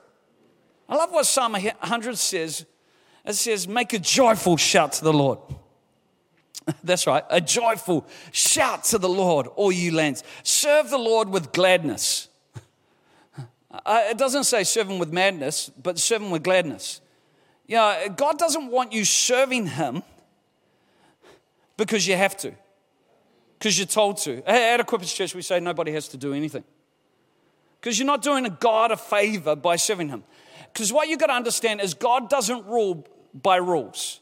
I 0.87 0.95
love 0.95 1.11
what 1.11 1.25
Psalm 1.25 1.53
100 1.53 2.19
says. 2.19 2.67
It 3.25 3.33
says, 3.33 3.67
Make 3.67 3.93
a 3.93 3.99
joyful 3.99 4.57
shout 4.57 4.91
to 4.93 5.03
the 5.03 5.13
Lord. 5.13 5.39
That's 6.83 7.07
right. 7.07 7.23
A 7.29 7.41
joyful 7.41 8.05
shout 8.31 8.83
to 8.85 8.97
the 8.97 9.09
Lord, 9.09 9.47
all 9.47 9.71
you 9.71 9.91
lands. 9.91 10.23
Serve 10.43 10.89
the 10.89 10.97
Lord 10.97 11.29
with 11.29 11.51
gladness. 11.51 12.29
Uh, 13.87 14.03
it 14.11 14.19
doesn't 14.19 14.43
say 14.43 14.63
serve 14.63 14.87
him 14.87 14.99
with 14.99 15.11
madness, 15.11 15.67
but 15.81 15.97
serve 15.97 16.21
him 16.21 16.29
with 16.29 16.43
gladness. 16.43 17.01
You 17.65 17.77
know, 17.77 18.05
God 18.15 18.37
doesn't 18.37 18.67
want 18.67 18.93
you 18.93 19.03
serving 19.03 19.65
him 19.65 20.03
because 21.75 22.07
you 22.07 22.15
have 22.15 22.37
to, 22.37 22.53
because 23.57 23.79
you're 23.79 23.87
told 23.87 24.17
to. 24.17 24.47
At 24.47 24.79
Equippers 24.79 25.15
Church, 25.15 25.33
we 25.33 25.41
say 25.41 25.59
nobody 25.59 25.91
has 25.93 26.07
to 26.09 26.17
do 26.17 26.33
anything. 26.33 26.63
Because 27.81 27.97
you're 27.97 28.05
not 28.05 28.21
doing 28.21 28.45
a 28.45 28.51
God 28.51 28.91
a 28.91 28.97
favor 28.97 29.55
by 29.55 29.75
serving 29.75 30.09
him. 30.09 30.23
Because 30.71 30.93
what 30.93 31.07
you've 31.07 31.19
got 31.19 31.27
to 31.27 31.33
understand 31.33 31.81
is 31.81 31.95
God 31.95 32.29
doesn't 32.29 32.67
rule 32.67 33.07
by 33.33 33.55
rules. 33.55 34.21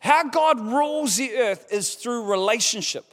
How 0.00 0.24
God 0.24 0.60
rules 0.60 1.16
the 1.16 1.32
earth 1.34 1.66
is 1.70 1.94
through 1.94 2.30
relationship. 2.30 3.04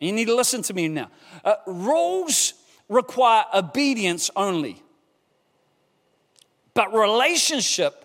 You 0.00 0.12
need 0.12 0.26
to 0.26 0.34
listen 0.34 0.62
to 0.62 0.74
me 0.74 0.88
now. 0.88 1.10
Uh, 1.44 1.54
rules 1.66 2.54
require 2.88 3.44
obedience 3.54 4.30
only, 4.36 4.82
but 6.74 6.92
relationship 6.92 8.04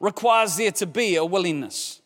requires 0.00 0.56
there 0.56 0.72
to 0.72 0.86
be 0.86 1.16
a 1.16 1.24
willingness. 1.24 2.00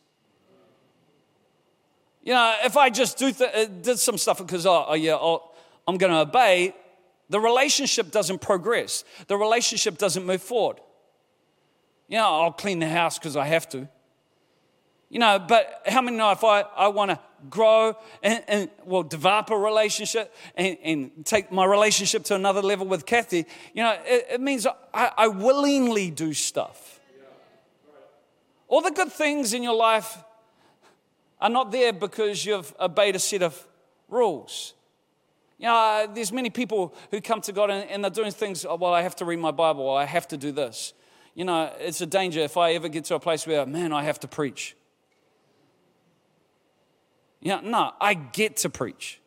You 2.22 2.32
know, 2.32 2.56
if 2.64 2.76
I 2.76 2.90
just 2.90 3.18
do 3.18 3.32
th- 3.32 3.50
uh, 3.54 3.64
did 3.82 3.98
some 3.98 4.18
stuff 4.18 4.38
because, 4.38 4.66
oh, 4.66 4.86
oh 4.88 4.94
yeah, 4.94 5.14
oh, 5.14 5.50
I'm 5.86 5.96
going 5.96 6.12
to 6.12 6.18
obey, 6.18 6.74
the 7.30 7.40
relationship 7.40 8.10
doesn't 8.10 8.40
progress. 8.40 9.04
The 9.28 9.36
relationship 9.36 9.96
doesn't 9.96 10.26
move 10.26 10.42
forward. 10.42 10.80
You 12.08 12.18
know, 12.18 12.42
I'll 12.42 12.52
clean 12.52 12.80
the 12.80 12.88
house 12.88 13.18
because 13.18 13.36
I 13.36 13.46
have 13.46 13.68
to. 13.70 13.88
You 15.08 15.20
know, 15.20 15.38
but 15.38 15.82
how 15.86 16.02
many 16.02 16.16
know 16.16 16.32
if 16.32 16.42
I, 16.42 16.62
I 16.62 16.88
want 16.88 17.12
to 17.12 17.20
grow 17.48 17.96
and, 18.22 18.42
and, 18.48 18.70
well, 18.84 19.04
develop 19.04 19.50
a 19.50 19.56
relationship 19.56 20.34
and, 20.56 20.76
and, 20.82 21.24
take 21.24 21.52
my 21.52 21.64
relationship 21.64 22.24
to 22.24 22.34
another 22.34 22.60
level 22.60 22.86
with 22.86 23.06
Kathy, 23.06 23.46
you 23.72 23.84
know, 23.84 23.96
it, 24.04 24.26
it 24.32 24.40
means 24.40 24.66
I, 24.92 25.12
I 25.16 25.28
willingly 25.28 26.10
do 26.10 26.32
stuff. 26.32 26.98
All 28.68 28.80
the 28.80 28.90
good 28.90 29.12
things 29.12 29.54
in 29.54 29.62
your 29.62 29.76
life 29.76 30.18
are 31.40 31.50
not 31.50 31.70
there 31.70 31.92
because 31.92 32.44
you've 32.44 32.74
obeyed 32.80 33.14
a 33.14 33.20
set 33.20 33.42
of 33.42 33.66
rules. 34.08 34.74
You 35.58 35.66
know, 35.66 35.74
uh, 35.74 36.06
there's 36.12 36.32
many 36.32 36.50
people 36.50 36.94
who 37.10 37.20
come 37.20 37.40
to 37.42 37.52
God 37.52 37.70
and, 37.70 37.88
and 37.88 38.02
they're 38.02 38.10
doing 38.10 38.32
things, 38.32 38.64
oh, 38.64 38.74
well, 38.74 38.92
I 38.92 39.02
have 39.02 39.16
to 39.16 39.24
read 39.24 39.38
my 39.38 39.52
Bible, 39.52 39.88
I 39.90 40.04
have 40.04 40.26
to 40.28 40.36
do 40.36 40.50
this. 40.50 40.94
You 41.34 41.44
know, 41.44 41.72
it's 41.78 42.00
a 42.00 42.06
danger 42.06 42.40
if 42.40 42.56
I 42.56 42.72
ever 42.72 42.88
get 42.88 43.04
to 43.06 43.14
a 43.14 43.20
place 43.20 43.46
where, 43.46 43.64
man, 43.66 43.92
I 43.92 44.02
have 44.02 44.18
to 44.20 44.28
preach. 44.28 44.74
Yeah, 47.46 47.60
no, 47.62 47.92
I 48.00 48.14
get 48.14 48.56
to 48.58 48.68
preach. 48.68 49.20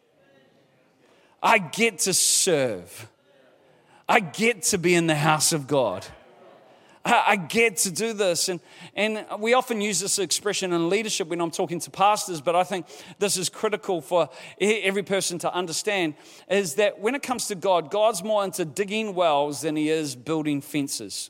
I 1.41 1.57
get 1.57 1.99
to 1.99 2.13
serve. 2.13 3.07
I 4.09 4.19
get 4.19 4.63
to 4.63 4.77
be 4.77 4.93
in 4.93 5.07
the 5.07 5.15
house 5.15 5.53
of 5.53 5.67
God. 5.67 6.05
I 7.05 7.37
get 7.37 7.77
to 7.77 7.91
do 7.91 8.11
this. 8.11 8.49
And, 8.49 8.59
and 8.93 9.25
we 9.39 9.53
often 9.53 9.79
use 9.79 10.01
this 10.01 10.19
expression 10.19 10.73
in 10.73 10.89
leadership 10.89 11.29
when 11.29 11.39
I'm 11.39 11.49
talking 11.49 11.79
to 11.79 11.89
pastors, 11.89 12.41
but 12.41 12.57
I 12.57 12.65
think 12.65 12.87
this 13.19 13.37
is 13.37 13.47
critical 13.47 14.01
for 14.01 14.27
every 14.59 15.03
person 15.03 15.39
to 15.39 15.53
understand 15.53 16.15
is 16.49 16.75
that 16.75 16.99
when 16.99 17.15
it 17.15 17.23
comes 17.23 17.47
to 17.47 17.55
God, 17.55 17.89
God's 17.89 18.21
more 18.21 18.43
into 18.43 18.65
digging 18.65 19.15
wells 19.15 19.61
than 19.61 19.77
he 19.77 19.87
is 19.87 20.17
building 20.17 20.59
fences. 20.59 21.29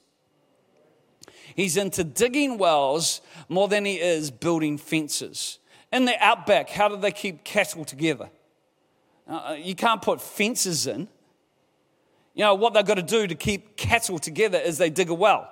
He's 1.53 1.77
into 1.77 2.03
digging 2.03 2.57
wells 2.57 3.21
more 3.47 3.67
than 3.67 3.85
he 3.85 3.99
is 3.99 4.31
building 4.31 4.79
fences. 4.79 5.59
In 5.91 6.05
the 6.05 6.15
outback, 6.23 6.69
how 6.69 6.87
do 6.87 6.97
they 6.97 7.11
keep 7.11 7.43
cattle 7.43 7.83
together? 7.83 8.29
Uh, 9.27 9.55
you 9.57 9.75
can't 9.75 10.01
put 10.01 10.21
fences 10.21 10.87
in. 10.87 11.07
You 12.33 12.45
know, 12.45 12.55
what 12.55 12.73
they've 12.73 12.85
got 12.85 12.95
to 12.95 13.03
do 13.03 13.27
to 13.27 13.35
keep 13.35 13.75
cattle 13.75 14.19
together 14.19 14.57
is 14.57 14.77
they 14.77 14.89
dig 14.89 15.09
a 15.09 15.13
well. 15.13 15.51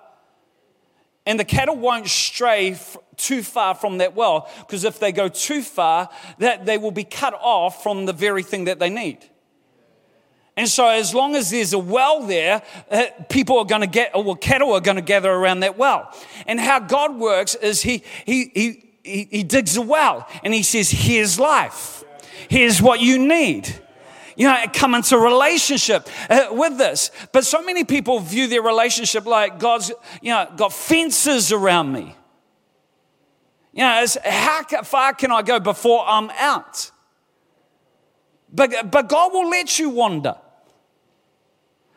And 1.25 1.39
the 1.39 1.46
cattle 1.46 1.75
won't 1.75 2.08
stray 2.08 2.72
f- 2.72 2.96
too 3.17 3.44
far 3.44 3.75
from 3.75 3.98
that 3.98 4.15
well, 4.15 4.50
because 4.60 4.86
if 4.86 5.00
they 5.00 5.12
go 5.12 5.27
too 5.27 5.62
far, 5.62 6.10
that 6.38 6.65
they 6.65 6.77
will 6.77 6.91
be 6.91 7.03
cut 7.03 7.34
off 7.34 7.84
from 7.84 8.06
the 8.06 8.13
very 8.13 8.44
thing 8.44 8.65
that 8.65 8.79
they 8.79 8.89
need. 8.89 9.17
And 10.56 10.70
so, 10.70 10.88
as 10.88 11.13
long 11.13 11.36
as 11.36 11.51
there's 11.51 11.74
a 11.74 11.79
well 11.79 12.25
there, 12.25 12.63
uh, 12.89 13.06
people 13.29 13.60
are 13.60 13.65
going 13.65 13.82
to 13.82 13.88
get, 13.88 14.15
or 14.15 14.24
well, 14.24 14.36
cattle 14.36 14.74
are 14.74 14.79
going 14.79 14.96
to 14.96 15.01
gather 15.01 15.29
around 15.29 15.60
that 15.60 15.77
well. 15.77 16.12
And 16.48 16.60
how 16.60 16.79
God 16.79 17.17
works 17.17 17.56
is 17.56 17.82
He 17.82 18.03
He 18.25 18.51
He 18.56 18.87
He, 19.07 19.27
he 19.31 19.43
digs 19.43 19.77
a 19.77 19.81
well, 19.81 20.27
and 20.43 20.53
He 20.53 20.63
says, 20.63 20.91
"Here's 20.91 21.39
life. 21.39 22.03
Here's 22.49 22.81
what 22.81 22.99
you 22.99 23.17
need." 23.19 23.83
you 24.37 24.47
know, 24.47 24.55
come 24.71 24.93
into 24.93 25.17
relationship 25.17 26.07
uh, 26.29 26.49
with 26.51 26.77
this. 26.77 27.09
But 27.31 27.43
so 27.43 27.63
many 27.63 27.83
people 27.83 28.19
view 28.19 28.45
their 28.45 28.61
relationship 28.61 29.25
like 29.25 29.57
God's, 29.57 29.91
you 30.21 30.31
know, 30.31 30.47
got 30.55 30.71
fences 30.71 31.51
around 31.51 31.91
me. 31.91 32.15
You 33.73 33.83
know, 33.83 34.05
how 34.23 34.63
far 34.83 35.13
can 35.15 35.31
I 35.31 35.41
go 35.41 35.59
before 35.59 36.05
I'm 36.07 36.29
out? 36.37 36.91
But, 38.53 38.91
but 38.91 39.09
God 39.09 39.33
will 39.33 39.49
let 39.49 39.79
you 39.79 39.89
wander 39.89 40.35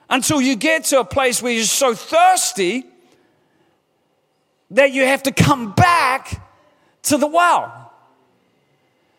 until 0.09 0.41
you 0.41 0.57
get 0.57 0.85
to 0.85 1.01
a 1.01 1.05
place 1.05 1.43
where 1.43 1.53
you're 1.53 1.65
so 1.65 1.95
thirsty 1.95 2.85
that 4.71 4.93
you 4.93 5.05
have 5.05 5.23
to 5.25 5.33
come 5.33 5.73
back 5.73 6.43
to 7.03 7.17
the 7.17 7.27
well. 7.27 7.93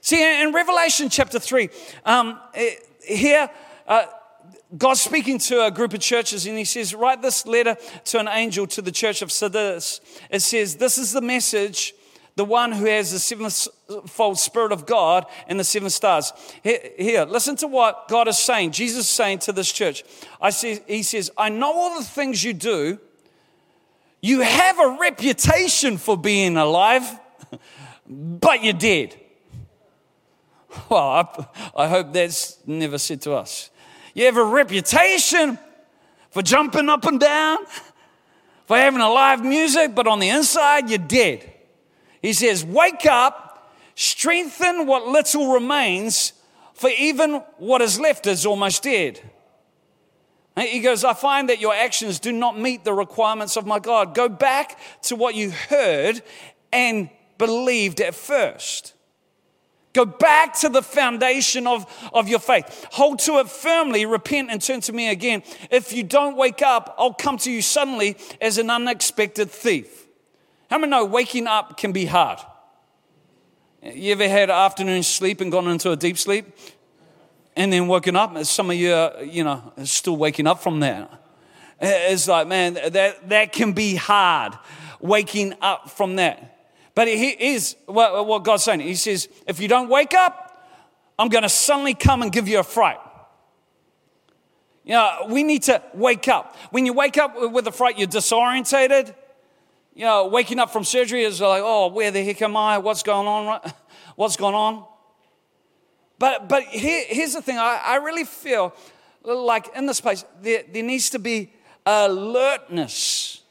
See, 0.02 0.42
in 0.42 0.52
Revelation 0.52 1.10
chapter 1.10 1.40
3, 1.40 1.70
um, 2.06 2.40
it, 2.54 2.88
here, 3.06 3.50
uh, 3.88 4.06
God's 4.78 5.02
speaking 5.02 5.38
to 5.40 5.66
a 5.66 5.72
group 5.72 5.94
of 5.94 6.00
churches, 6.00 6.46
and 6.46 6.58
He 6.58 6.66
says, 6.66 6.96
Write 6.96 7.22
this 7.22 7.46
letter 7.46 7.76
to 8.06 8.20
an 8.20 8.28
angel 8.28 8.66
to 8.68 8.82
the 8.82 8.92
church 8.92 9.22
of 9.22 9.32
Sardis. 9.32 10.02
It 10.30 10.42
says, 10.42 10.78
This 10.78 10.98
is 10.98 11.12
the 11.12 11.22
message, 11.22 11.94
the 12.36 12.46
one 12.46 12.72
who 12.72 12.86
has 12.86 13.12
the 13.12 13.20
sevenfold 13.20 14.40
Spirit 14.40 14.72
of 14.72 14.86
God 14.86 15.26
and 15.48 15.60
the 15.60 15.64
seven 15.64 15.90
stars. 15.90 16.32
Here, 16.64 17.26
listen 17.26 17.56
to 17.58 17.68
what 17.68 18.08
God 18.08 18.28
is 18.28 18.40
saying. 18.40 18.72
Jesus 18.72 19.02
is 19.02 19.10
saying 19.10 19.40
to 19.40 19.52
this 19.52 19.72
church. 19.72 20.04
I 20.42 20.52
he 20.52 21.04
says, 21.04 21.30
I 21.38 21.50
know 21.50 21.74
all 21.74 22.00
the 22.00 22.06
things 22.06 22.44
you 22.44 22.54
do. 22.54 23.00
You 24.22 24.42
have 24.42 24.80
a 24.80 24.98
reputation 25.00 25.98
for 25.98 26.16
being 26.16 26.56
alive, 26.56 27.04
but 28.08 28.64
you're 28.64 28.74
dead. 28.74 29.16
Well, 30.90 31.00
I, 31.02 31.46
I 31.76 31.88
hope 31.88 32.14
that's 32.14 32.58
never 32.66 32.98
said 32.98 33.22
to 33.24 33.34
us. 33.34 33.70
You 34.14 34.26
have 34.26 34.38
a 34.38 34.44
reputation 34.44 35.58
for 36.30 36.42
jumping 36.42 36.90
up 36.90 37.06
and 37.06 37.20
down, 37.20 37.60
for 38.66 38.78
having 38.78 39.02
a 39.02 39.10
live 39.10 39.44
music, 39.44 39.94
but 39.94 40.08
on 40.08 40.20
the 40.20 40.30
inside, 40.30 40.90
you're 40.90 40.98
dead. 40.98 41.52
He 42.22 42.34
says, 42.34 42.64
Wake 42.64 43.06
up, 43.06 43.76
strengthen 43.96 44.86
what 44.86 45.08
little 45.08 45.54
remains, 45.54 46.34
for 46.74 46.90
even 46.90 47.36
what 47.58 47.82
is 47.82 48.00
left 48.00 48.28
is 48.28 48.46
almost 48.46 48.84
dead. 48.84 49.20
He 50.58 50.80
goes, 50.82 51.04
I 51.04 51.14
find 51.14 51.50
that 51.50 51.62
your 51.62 51.74
actions 51.74 52.20
do 52.20 52.32
not 52.32 52.60
meet 52.60 52.84
the 52.84 52.94
requirements 52.94 53.56
of 53.56 53.66
my 53.66 53.80
God. 53.80 54.14
Go 54.14 54.28
back 54.28 54.78
to 55.04 55.16
what 55.16 55.34
you 55.34 55.52
heard 55.52 56.22
and 56.74 57.10
believed 57.42 58.00
at 58.02 58.14
first. 58.14 58.94
Go 59.94 60.06
back 60.06 60.54
to 60.60 60.70
the 60.70 60.84
foundation 60.84 61.66
of, 61.66 61.88
of 62.14 62.30
your 62.30 62.38
faith. 62.38 62.86
Hold 62.92 63.18
to 63.22 63.40
it 63.40 63.50
firmly, 63.50 64.06
repent, 64.06 64.52
and 64.52 64.62
turn 64.62 64.80
to 64.82 64.94
me 64.94 65.10
again. 65.10 65.42
If 65.72 65.92
you 65.92 66.04
don't 66.04 66.38
wake 66.38 66.62
up, 66.62 66.94
I'll 67.00 67.16
come 67.16 67.40
to 67.40 67.52
you 67.52 67.64
suddenly 67.64 68.16
as 68.40 68.60
an 68.60 68.70
unexpected 68.70 69.50
thief. 69.50 70.06
How 70.70 70.78
many 70.78 70.92
know 70.92 71.04
waking 71.04 71.48
up 71.48 71.78
can 71.78 71.92
be 71.92 72.06
hard? 72.06 72.38
You 73.82 74.12
ever 74.12 74.30
had 74.30 74.52
afternoon 74.52 75.02
sleep 75.02 75.42
and 75.42 75.52
gone 75.52 75.68
into 75.68 75.90
a 75.90 75.96
deep 75.96 76.20
sleep 76.20 76.46
and 77.56 77.74
then 77.74 77.88
woken 77.88 78.16
up? 78.16 78.38
Some 78.46 78.70
of 78.70 78.76
you, 78.76 78.94
are, 78.94 79.24
you 79.24 79.44
know, 79.44 79.74
still 79.84 80.16
waking 80.16 80.46
up 80.46 80.62
from 80.62 80.80
that. 80.82 81.12
It's 81.82 82.28
like, 82.28 82.48
man, 82.48 82.76
that, 82.76 83.30
that 83.30 83.52
can 83.52 83.74
be 83.74 83.96
hard, 83.96 84.54
waking 85.02 85.56
up 85.60 85.90
from 85.90 86.18
that. 86.18 86.51
But 86.94 87.08
he 87.08 87.30
is 87.30 87.76
what 87.86 88.44
God's 88.44 88.64
saying. 88.64 88.82
He 88.82 88.96
says, 88.96 89.30
if 89.48 89.60
you 89.60 89.68
don't 89.68 89.90
wake 89.90 90.14
up, 90.14 90.68
I'm 91.18 91.30
going 91.30 91.44
to 91.44 91.50
suddenly 91.50 91.94
come 91.94 92.22
and 92.22 92.32
give 92.32 92.48
you 92.48 92.60
a 92.60 92.64
fright. 92.64 93.00
You 94.84 94.94
know, 94.94 95.28
we 95.30 95.44
need 95.44 95.64
to 95.64 95.82
wake 95.94 96.28
up. 96.28 96.56
When 96.72 96.86
you 96.86 96.94
wake 96.94 97.18
up 97.18 97.36
with 97.38 97.68
a 97.68 97.72
fright, 97.72 98.00
you're 98.00 98.08
disorientated. 98.08 99.16
You 99.94 100.06
know, 100.06 100.28
waking 100.28 100.60
up 100.60 100.72
from 100.72 100.84
surgery 100.84 101.24
is 101.24 101.40
like, 101.40 101.62
oh, 101.64 101.88
where 101.88 102.12
the 102.12 102.24
heck 102.24 102.42
am 102.42 102.58
I? 102.58 102.78
What's 102.80 103.04
going 103.04 103.28
on? 103.28 103.62
What's 104.16 104.36
going 104.36 104.56
on? 104.56 104.86
But, 106.18 106.50
but 106.50 106.64
here, 106.64 107.04
here's 107.08 107.34
the 107.34 107.42
thing 107.42 107.58
I, 107.58 107.82
I 107.84 107.96
really 107.98 108.26
feel 108.26 108.76
like 109.24 109.76
in 109.76 109.86
this 109.86 110.02
place, 110.02 110.26
there, 110.42 110.64
there 110.72 110.84
needs 110.84 111.10
to 111.12 111.20
be 111.20 111.54
alertness 111.86 113.42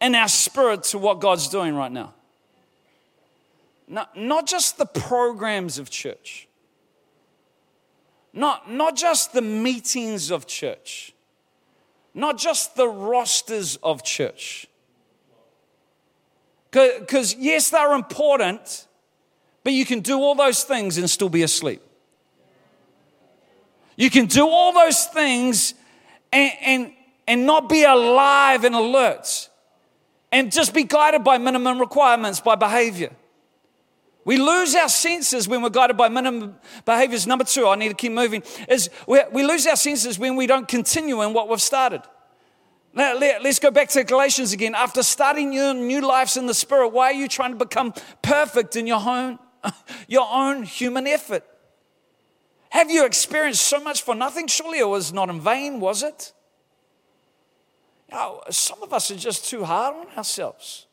in 0.00 0.14
our 0.14 0.28
spirit 0.28 0.84
to 0.84 0.98
what 0.98 1.20
God's 1.20 1.48
doing 1.48 1.74
right 1.74 1.92
now. 1.92 2.14
Not, 3.90 4.16
not 4.16 4.46
just 4.46 4.78
the 4.78 4.86
programs 4.86 5.76
of 5.76 5.90
church, 5.90 6.46
not, 8.32 8.70
not 8.70 8.94
just 8.94 9.32
the 9.32 9.42
meetings 9.42 10.30
of 10.30 10.46
church, 10.46 11.12
not 12.14 12.38
just 12.38 12.76
the 12.76 12.86
rosters 12.86 13.78
of 13.82 14.04
church. 14.04 14.68
Because, 16.70 17.34
yes, 17.34 17.70
they're 17.70 17.94
important, 17.94 18.86
but 19.64 19.72
you 19.72 19.84
can 19.84 19.98
do 19.98 20.20
all 20.20 20.36
those 20.36 20.62
things 20.62 20.96
and 20.96 21.10
still 21.10 21.28
be 21.28 21.42
asleep. 21.42 21.82
You 23.96 24.08
can 24.08 24.26
do 24.26 24.46
all 24.46 24.72
those 24.72 25.06
things 25.06 25.74
and, 26.32 26.52
and, 26.62 26.92
and 27.26 27.44
not 27.44 27.68
be 27.68 27.82
alive 27.82 28.62
and 28.62 28.76
alert 28.76 29.48
and 30.30 30.52
just 30.52 30.72
be 30.72 30.84
guided 30.84 31.24
by 31.24 31.38
minimum 31.38 31.80
requirements, 31.80 32.38
by 32.38 32.54
behavior. 32.54 33.10
We 34.30 34.36
lose 34.36 34.76
our 34.76 34.88
senses 34.88 35.48
when 35.48 35.60
we're 35.60 35.70
guided 35.70 35.96
by 35.96 36.08
minimum 36.08 36.54
behaviors. 36.84 37.26
Number 37.26 37.42
two, 37.42 37.66
I 37.66 37.74
need 37.74 37.88
to 37.88 37.94
keep 37.94 38.12
moving, 38.12 38.44
is 38.68 38.88
we 39.08 39.42
lose 39.42 39.66
our 39.66 39.74
senses 39.74 40.20
when 40.20 40.36
we 40.36 40.46
don't 40.46 40.68
continue 40.68 41.20
in 41.22 41.32
what 41.32 41.48
we've 41.48 41.60
started. 41.60 42.02
Now, 42.94 43.18
let's 43.18 43.58
go 43.58 43.72
back 43.72 43.88
to 43.88 44.04
Galatians 44.04 44.52
again. 44.52 44.76
After 44.76 45.02
starting 45.02 45.52
your 45.52 45.74
new 45.74 46.00
lives 46.00 46.36
in 46.36 46.46
the 46.46 46.54
Spirit, 46.54 46.90
why 46.90 47.06
are 47.06 47.12
you 47.12 47.26
trying 47.26 47.50
to 47.50 47.56
become 47.56 47.92
perfect 48.22 48.76
in 48.76 48.86
your 48.86 49.00
own, 49.04 49.40
your 50.06 50.28
own 50.30 50.62
human 50.62 51.08
effort? 51.08 51.42
Have 52.68 52.88
you 52.88 53.04
experienced 53.06 53.62
so 53.62 53.80
much 53.80 54.02
for 54.02 54.14
nothing? 54.14 54.46
Surely 54.46 54.78
it 54.78 54.88
was 54.88 55.12
not 55.12 55.28
in 55.28 55.40
vain, 55.40 55.80
was 55.80 56.04
it? 56.04 56.32
Oh, 58.12 58.42
some 58.48 58.80
of 58.80 58.92
us 58.92 59.10
are 59.10 59.16
just 59.16 59.50
too 59.50 59.64
hard 59.64 59.96
on 59.96 60.16
ourselves. 60.16 60.86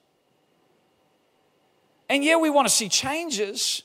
And 2.18 2.24
yeah, 2.24 2.38
we 2.38 2.50
want 2.50 2.68
to 2.68 2.74
see 2.74 2.90
changes, 2.90 3.84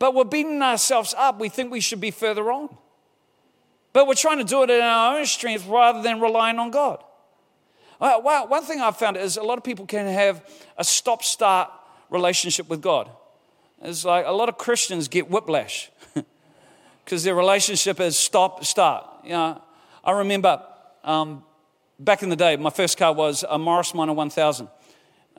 but 0.00 0.12
we're 0.12 0.24
beating 0.24 0.60
ourselves 0.60 1.14
up. 1.16 1.38
We 1.38 1.48
think 1.48 1.70
we 1.70 1.78
should 1.78 2.00
be 2.00 2.10
further 2.10 2.50
on. 2.50 2.76
But 3.92 4.08
we're 4.08 4.14
trying 4.14 4.38
to 4.38 4.44
do 4.44 4.64
it 4.64 4.70
in 4.70 4.80
our 4.80 5.16
own 5.16 5.24
strength 5.24 5.64
rather 5.68 6.02
than 6.02 6.20
relying 6.20 6.58
on 6.58 6.72
God. 6.72 7.00
Well, 8.00 8.48
one 8.48 8.64
thing 8.64 8.80
I've 8.80 8.96
found 8.96 9.16
is 9.16 9.36
a 9.36 9.44
lot 9.44 9.56
of 9.56 9.62
people 9.62 9.86
can 9.86 10.08
have 10.08 10.44
a 10.76 10.82
stop 10.82 11.22
start 11.22 11.70
relationship 12.10 12.68
with 12.68 12.82
God. 12.82 13.08
It's 13.82 14.04
like 14.04 14.26
a 14.26 14.32
lot 14.32 14.48
of 14.48 14.58
Christians 14.58 15.06
get 15.06 15.30
whiplash 15.30 15.92
because 17.04 17.22
their 17.22 17.36
relationship 17.36 18.00
is 18.00 18.16
stop, 18.18 18.64
start. 18.64 19.06
You 19.22 19.30
know, 19.30 19.62
I 20.02 20.10
remember 20.10 20.60
um, 21.04 21.44
back 22.00 22.24
in 22.24 22.30
the 22.30 22.36
day, 22.36 22.56
my 22.56 22.70
first 22.70 22.98
car 22.98 23.12
was 23.12 23.44
a 23.48 23.60
Morris 23.60 23.94
Minor 23.94 24.14
1000. 24.14 24.68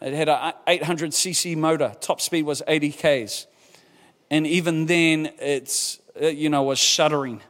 It 0.01 0.13
had 0.13 0.29
a 0.29 0.55
800cc 0.67 1.57
motor. 1.57 1.93
Top 1.99 2.21
speed 2.21 2.43
was 2.43 2.61
80 2.67 2.91
k's, 2.91 3.47
and 4.31 4.47
even 4.47 4.85
then, 4.85 5.31
it's 5.39 5.99
it, 6.15 6.35
you 6.35 6.49
know 6.49 6.63
was 6.63 6.79
shuddering. 6.79 7.41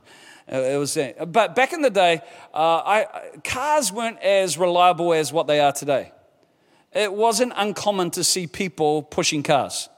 Uh, 0.52 0.58
it 0.58 0.78
was, 0.78 0.98
but 1.28 1.56
back 1.56 1.74
in 1.74 1.82
the 1.84 1.92
day, 1.92 2.22
uh, 2.54 2.82
I, 2.84 3.06
cars 3.44 3.92
weren't 3.92 4.20
as 4.20 4.58
reliable 4.58 5.14
as 5.14 5.32
what 5.32 5.46
they 5.46 5.60
are 5.60 5.72
today. 5.72 6.12
It 6.92 7.14
wasn't 7.14 7.54
uncommon 7.56 8.10
to 8.12 8.24
see 8.24 8.48
people 8.48 9.04
pushing 9.04 9.44
cars. 9.44 9.90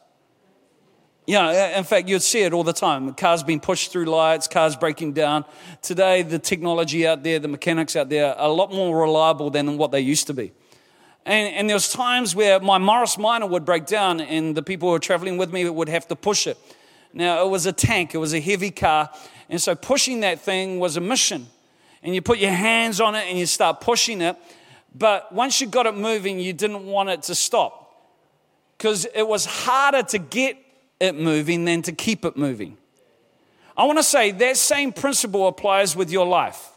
You 1.25 1.35
know, 1.35 1.51
in 1.51 1.85
fact, 1.85 2.09
you'd 2.09 2.21
see 2.21 2.41
it 2.41 2.51
all 2.51 2.65
the 2.65 2.73
time. 2.73 3.13
Cars 3.13 3.43
being 3.43 3.61
pushed 3.61 3.93
through 3.93 4.05
lights, 4.05 4.47
cars 4.47 4.75
breaking 4.75 5.13
down. 5.13 5.45
Today, 5.81 6.23
the 6.23 6.39
technology 6.39 7.07
out 7.07 7.23
there, 7.23 7.39
the 7.39 7.47
mechanics 7.47 7.95
out 7.95 8.09
there, 8.09 8.35
are 8.35 8.49
a 8.49 8.51
lot 8.51 8.71
more 8.71 8.99
reliable 8.99 9.49
than 9.49 9.77
what 9.77 9.91
they 9.91 10.01
used 10.01 10.27
to 10.27 10.33
be. 10.33 10.51
And, 11.25 11.53
and 11.55 11.69
there 11.69 11.75
was 11.75 11.89
times 11.89 12.35
where 12.35 12.59
my 12.59 12.77
Morris 12.77 13.17
Minor 13.17 13.45
would 13.45 13.65
break 13.65 13.85
down, 13.85 14.21
and 14.21 14.55
the 14.55 14.63
people 14.63 14.89
who 14.89 14.93
were 14.93 14.99
traveling 14.99 15.37
with 15.37 15.53
me 15.53 15.69
would 15.69 15.89
have 15.89 16.07
to 16.07 16.15
push 16.15 16.47
it. 16.47 16.57
Now, 17.13 17.45
it 17.45 17.49
was 17.49 17.65
a 17.65 17.73
tank, 17.73 18.15
it 18.15 18.17
was 18.17 18.33
a 18.33 18.39
heavy 18.39 18.71
car, 18.71 19.09
and 19.49 19.61
so 19.61 19.75
pushing 19.75 20.21
that 20.21 20.39
thing 20.41 20.79
was 20.79 20.97
a 20.97 21.01
mission. 21.01 21.47
And 22.03 22.15
you 22.15 22.21
put 22.21 22.39
your 22.39 22.51
hands 22.51 22.99
on 22.99 23.13
it 23.13 23.27
and 23.29 23.37
you 23.37 23.45
start 23.45 23.81
pushing 23.81 24.21
it, 24.21 24.35
but 24.95 25.31
once 25.31 25.61
you 25.61 25.67
got 25.67 25.85
it 25.85 25.95
moving, 25.95 26.39
you 26.39 26.53
didn't 26.53 26.85
want 26.85 27.09
it 27.09 27.23
to 27.23 27.35
stop 27.35 27.81
because 28.77 29.05
it 29.13 29.27
was 29.27 29.45
harder 29.45 30.01
to 30.01 30.17
get 30.17 30.57
it 30.99 31.15
moving 31.15 31.65
than 31.65 31.83
to 31.83 31.91
keep 31.91 32.25
it 32.25 32.35
moving. 32.35 32.77
I 33.77 33.85
want 33.85 33.99
to 33.99 34.03
say 34.03 34.31
that 34.31 34.57
same 34.57 34.91
principle 34.91 35.47
applies 35.47 35.95
with 35.95 36.11
your 36.11 36.25
life. 36.25 36.69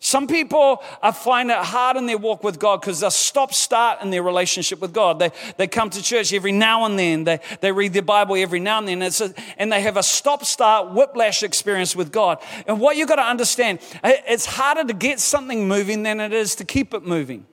Some 0.00 0.26
people 0.26 0.82
find 1.14 1.50
it 1.50 1.56
hard 1.56 1.96
in 1.96 2.06
their 2.06 2.18
walk 2.18 2.44
with 2.44 2.58
God 2.58 2.80
because 2.80 3.00
they 3.00 3.10
stop 3.10 3.54
start 3.54 4.02
in 4.02 4.10
their 4.10 4.22
relationship 4.22 4.80
with 4.80 4.92
God. 4.92 5.18
They, 5.18 5.30
they 5.56 5.66
come 5.66 5.90
to 5.90 6.02
church 6.02 6.32
every 6.32 6.52
now 6.52 6.84
and 6.84 6.98
then, 6.98 7.24
they, 7.24 7.40
they 7.60 7.72
read 7.72 7.92
their 7.92 8.02
Bible 8.02 8.36
every 8.36 8.60
now 8.60 8.78
and 8.78 8.88
then, 8.88 9.02
a, 9.02 9.34
and 9.56 9.72
they 9.72 9.80
have 9.80 9.96
a 9.96 10.02
stop 10.02 10.44
start 10.44 10.92
whiplash 10.92 11.42
experience 11.42 11.96
with 11.96 12.12
God. 12.12 12.42
And 12.66 12.80
what 12.80 12.96
you've 12.96 13.08
got 13.08 13.16
to 13.16 13.22
understand, 13.22 13.80
it's 14.04 14.46
harder 14.46 14.84
to 14.84 14.94
get 14.94 15.18
something 15.20 15.66
moving 15.66 16.02
than 16.02 16.20
it 16.20 16.32
is 16.32 16.54
to 16.56 16.64
keep 16.64 16.92
it 16.94 17.04
moving. 17.04 17.46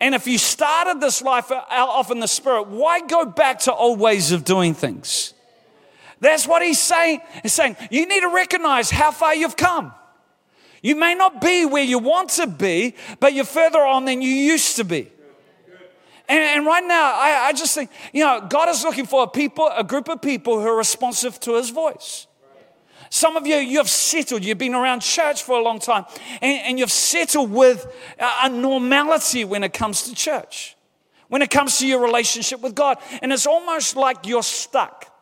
And 0.00 0.14
if 0.14 0.26
you 0.26 0.38
started 0.38 1.00
this 1.00 1.22
life 1.22 1.50
off 1.50 2.10
in 2.10 2.20
the 2.20 2.28
spirit, 2.28 2.68
why 2.68 3.00
go 3.00 3.24
back 3.24 3.60
to 3.60 3.74
old 3.74 3.98
ways 3.98 4.32
of 4.32 4.44
doing 4.44 4.74
things? 4.74 5.34
That's 6.20 6.46
what 6.46 6.62
he's 6.62 6.78
saying. 6.78 7.20
He's 7.42 7.52
saying 7.52 7.76
you 7.90 8.06
need 8.06 8.20
to 8.20 8.28
recognize 8.28 8.90
how 8.90 9.10
far 9.10 9.34
you've 9.34 9.56
come. 9.56 9.92
You 10.84 10.96
may 10.96 11.14
not 11.14 11.40
be 11.40 11.64
where 11.64 11.82
you 11.82 11.98
want 11.98 12.28
to 12.32 12.46
be, 12.46 12.94
but 13.18 13.32
you're 13.32 13.46
further 13.46 13.80
on 13.80 14.04
than 14.04 14.20
you 14.20 14.28
used 14.28 14.76
to 14.76 14.84
be. 14.84 15.10
And, 16.28 16.38
and 16.38 16.66
right 16.66 16.84
now, 16.84 17.14
I, 17.14 17.46
I, 17.46 17.52
just 17.54 17.74
think, 17.74 17.88
you 18.12 18.22
know, 18.22 18.46
God 18.50 18.68
is 18.68 18.84
looking 18.84 19.06
for 19.06 19.22
a 19.22 19.26
people, 19.26 19.70
a 19.74 19.82
group 19.82 20.10
of 20.10 20.20
people 20.20 20.60
who 20.60 20.66
are 20.66 20.76
responsive 20.76 21.40
to 21.40 21.54
his 21.54 21.70
voice. 21.70 22.26
Some 23.08 23.34
of 23.34 23.46
you, 23.46 23.56
you've 23.56 23.88
settled, 23.88 24.44
you've 24.44 24.58
been 24.58 24.74
around 24.74 25.00
church 25.00 25.42
for 25.42 25.58
a 25.58 25.62
long 25.62 25.78
time, 25.78 26.04
and, 26.42 26.60
and 26.66 26.78
you've 26.78 26.92
settled 26.92 27.50
with 27.50 27.90
a, 28.18 28.30
a 28.42 28.48
normality 28.50 29.46
when 29.46 29.64
it 29.64 29.72
comes 29.72 30.02
to 30.02 30.14
church, 30.14 30.76
when 31.28 31.40
it 31.40 31.48
comes 31.48 31.78
to 31.78 31.86
your 31.86 32.02
relationship 32.02 32.60
with 32.60 32.74
God. 32.74 32.98
And 33.22 33.32
it's 33.32 33.46
almost 33.46 33.96
like 33.96 34.26
you're 34.26 34.42
stuck. 34.42 35.13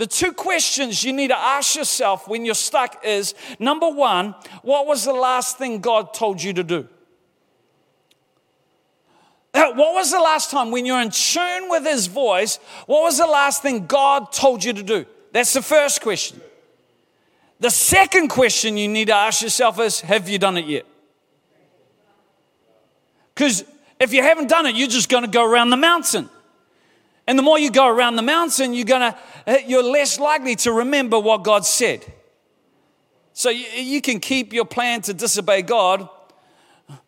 The 0.00 0.06
two 0.06 0.32
questions 0.32 1.04
you 1.04 1.12
need 1.12 1.28
to 1.28 1.36
ask 1.36 1.76
yourself 1.76 2.26
when 2.26 2.46
you're 2.46 2.54
stuck 2.54 3.04
is 3.04 3.34
number 3.58 3.86
one, 3.86 4.34
what 4.62 4.86
was 4.86 5.04
the 5.04 5.12
last 5.12 5.58
thing 5.58 5.80
God 5.80 6.14
told 6.14 6.42
you 6.42 6.54
to 6.54 6.64
do? 6.64 6.88
Uh, 9.52 9.72
what 9.74 9.92
was 9.92 10.10
the 10.10 10.18
last 10.18 10.50
time 10.50 10.70
when 10.70 10.86
you're 10.86 11.02
in 11.02 11.10
tune 11.10 11.68
with 11.68 11.84
His 11.84 12.06
voice? 12.06 12.58
What 12.86 13.02
was 13.02 13.18
the 13.18 13.26
last 13.26 13.60
thing 13.60 13.86
God 13.86 14.32
told 14.32 14.64
you 14.64 14.72
to 14.72 14.82
do? 14.82 15.04
That's 15.32 15.52
the 15.52 15.60
first 15.60 16.00
question. 16.00 16.40
The 17.58 17.68
second 17.68 18.28
question 18.28 18.78
you 18.78 18.88
need 18.88 19.08
to 19.08 19.14
ask 19.14 19.42
yourself 19.42 19.78
is 19.80 20.00
Have 20.00 20.30
you 20.30 20.38
done 20.38 20.56
it 20.56 20.64
yet? 20.64 20.86
Because 23.34 23.64
if 24.00 24.14
you 24.14 24.22
haven't 24.22 24.48
done 24.48 24.64
it, 24.64 24.76
you're 24.76 24.88
just 24.88 25.10
going 25.10 25.24
to 25.24 25.30
go 25.30 25.44
around 25.44 25.68
the 25.68 25.76
mountain. 25.76 26.30
And 27.30 27.38
the 27.38 27.44
more 27.44 27.60
you 27.60 27.70
go 27.70 27.86
around 27.86 28.16
the 28.16 28.22
mountain, 28.22 28.74
you're 28.74 28.84
gonna 28.84 29.16
uh, 29.16 29.29
you're 29.66 29.82
less 29.82 30.18
likely 30.18 30.56
to 30.56 30.72
remember 30.72 31.18
what 31.18 31.44
God 31.44 31.64
said. 31.64 32.04
So 33.32 33.50
you, 33.50 33.66
you 33.66 34.00
can 34.00 34.20
keep 34.20 34.52
your 34.52 34.64
plan 34.64 35.02
to 35.02 35.14
disobey 35.14 35.62
God, 35.62 36.08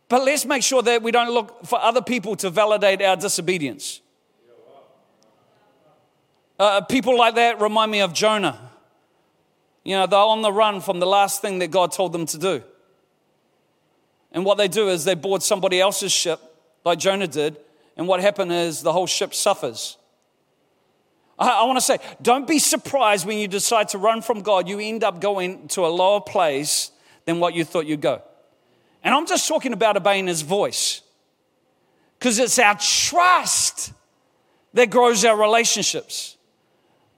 but 0.08 0.24
let's 0.24 0.44
make 0.44 0.62
sure 0.62 0.82
that 0.82 1.02
we 1.02 1.10
don't 1.10 1.30
look 1.30 1.66
for 1.66 1.78
other 1.80 2.02
people 2.02 2.36
to 2.36 2.50
validate 2.50 3.02
our 3.02 3.16
disobedience. 3.16 4.00
Uh, 6.58 6.80
people 6.82 7.18
like 7.18 7.34
that 7.34 7.60
remind 7.60 7.90
me 7.90 8.00
of 8.00 8.12
Jonah. 8.12 8.70
You 9.84 9.96
know, 9.96 10.06
they're 10.06 10.18
on 10.18 10.42
the 10.42 10.52
run 10.52 10.80
from 10.80 11.00
the 11.00 11.06
last 11.06 11.42
thing 11.42 11.58
that 11.58 11.70
God 11.70 11.92
told 11.92 12.12
them 12.12 12.26
to 12.26 12.38
do. 12.38 12.62
And 14.30 14.44
what 14.44 14.58
they 14.58 14.68
do 14.68 14.88
is 14.88 15.04
they 15.04 15.14
board 15.14 15.42
somebody 15.42 15.80
else's 15.80 16.12
ship, 16.12 16.40
like 16.84 16.98
Jonah 16.98 17.26
did, 17.26 17.56
and 17.96 18.08
what 18.08 18.20
happened 18.20 18.52
is 18.52 18.82
the 18.82 18.92
whole 18.92 19.06
ship 19.06 19.34
suffers. 19.34 19.98
I, 21.42 21.64
want 21.64 21.76
to 21.76 21.82
say, 21.82 21.98
don't 22.20 22.46
be 22.46 22.58
surprised 22.58 23.26
when 23.26 23.38
you 23.38 23.48
decide 23.48 23.88
to 23.88 23.98
run 23.98 24.22
from 24.22 24.42
God, 24.42 24.68
you 24.68 24.78
end 24.78 25.02
up 25.02 25.20
going 25.20 25.68
to 25.68 25.84
a 25.86 25.88
lower 25.88 26.20
place 26.20 26.90
than 27.24 27.40
what 27.40 27.54
you 27.54 27.64
thought 27.64 27.86
you'd 27.86 28.00
go. 28.00 28.22
And 29.02 29.14
I'm 29.14 29.26
just 29.26 29.48
talking 29.48 29.72
about 29.72 29.96
obeying 29.96 30.26
his 30.26 30.42
voice. 30.42 31.02
Because 32.18 32.38
it's 32.38 32.58
our 32.58 32.76
trust 32.76 33.92
that 34.74 34.90
grows 34.90 35.24
our 35.24 35.36
relationships. 35.36 36.36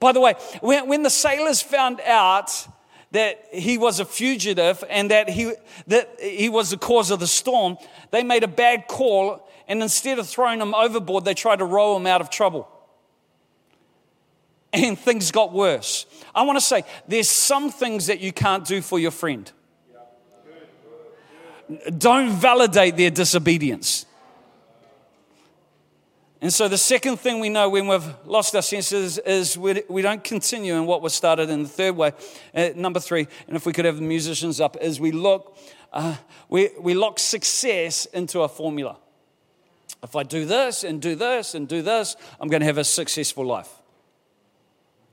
By 0.00 0.12
the 0.12 0.20
way, 0.20 0.34
when, 0.60 0.88
when 0.88 1.02
the 1.02 1.10
sailors 1.10 1.60
found 1.60 2.00
out 2.00 2.66
that 3.10 3.46
he 3.52 3.78
was 3.78 4.00
a 4.00 4.04
fugitive 4.04 4.82
and 4.88 5.10
that 5.10 5.28
he, 5.28 5.52
that 5.86 6.18
he 6.20 6.48
was 6.48 6.70
the 6.70 6.78
cause 6.78 7.10
of 7.10 7.20
the 7.20 7.26
storm, 7.26 7.76
they 8.10 8.22
made 8.22 8.42
a 8.42 8.48
bad 8.48 8.88
call 8.88 9.48
and 9.68 9.82
instead 9.82 10.18
of 10.18 10.28
throwing 10.28 10.60
him 10.60 10.74
overboard, 10.74 11.24
they 11.24 11.34
tried 11.34 11.60
to 11.60 11.64
row 11.64 11.96
him 11.96 12.06
out 12.06 12.20
of 12.20 12.30
trouble 12.30 12.68
and 14.74 14.98
things 14.98 15.30
got 15.30 15.52
worse. 15.52 16.06
I 16.34 16.42
want 16.42 16.58
to 16.58 16.64
say 16.64 16.84
there's 17.06 17.28
some 17.28 17.70
things 17.70 18.06
that 18.08 18.20
you 18.20 18.32
can't 18.32 18.66
do 18.66 18.82
for 18.82 18.98
your 18.98 19.10
friend. 19.10 19.50
Don't 21.96 22.30
validate 22.30 22.96
their 22.96 23.10
disobedience. 23.10 24.06
And 26.40 26.52
so, 26.52 26.68
the 26.68 26.76
second 26.76 27.20
thing 27.20 27.40
we 27.40 27.48
know 27.48 27.70
when 27.70 27.86
we've 27.86 28.14
lost 28.26 28.54
our 28.54 28.60
senses 28.60 29.16
is 29.16 29.56
we, 29.56 30.02
don't 30.02 30.22
continue 30.22 30.74
in 30.74 30.84
what 30.84 31.00
was 31.00 31.14
started 31.14 31.48
in 31.48 31.62
the 31.62 31.68
third 31.68 31.96
way. 31.96 32.12
Uh, 32.54 32.68
number 32.76 33.00
three, 33.00 33.26
and 33.46 33.56
if 33.56 33.64
we 33.64 33.72
could 33.72 33.86
have 33.86 33.96
the 33.96 34.02
musicians 34.02 34.60
up, 34.60 34.76
is 34.78 35.00
we 35.00 35.10
look, 35.10 35.56
uh, 35.90 36.16
we, 36.50 36.68
we 36.78 36.92
lock 36.92 37.18
success 37.18 38.04
into 38.06 38.42
a 38.42 38.48
formula. 38.48 38.98
If 40.02 40.16
I 40.16 40.22
do 40.22 40.44
this 40.44 40.84
and 40.84 41.00
do 41.00 41.14
this 41.14 41.54
and 41.54 41.66
do 41.66 41.80
this, 41.80 42.14
I'm 42.38 42.48
going 42.48 42.60
to 42.60 42.66
have 42.66 42.76
a 42.76 42.84
successful 42.84 43.46
life. 43.46 43.70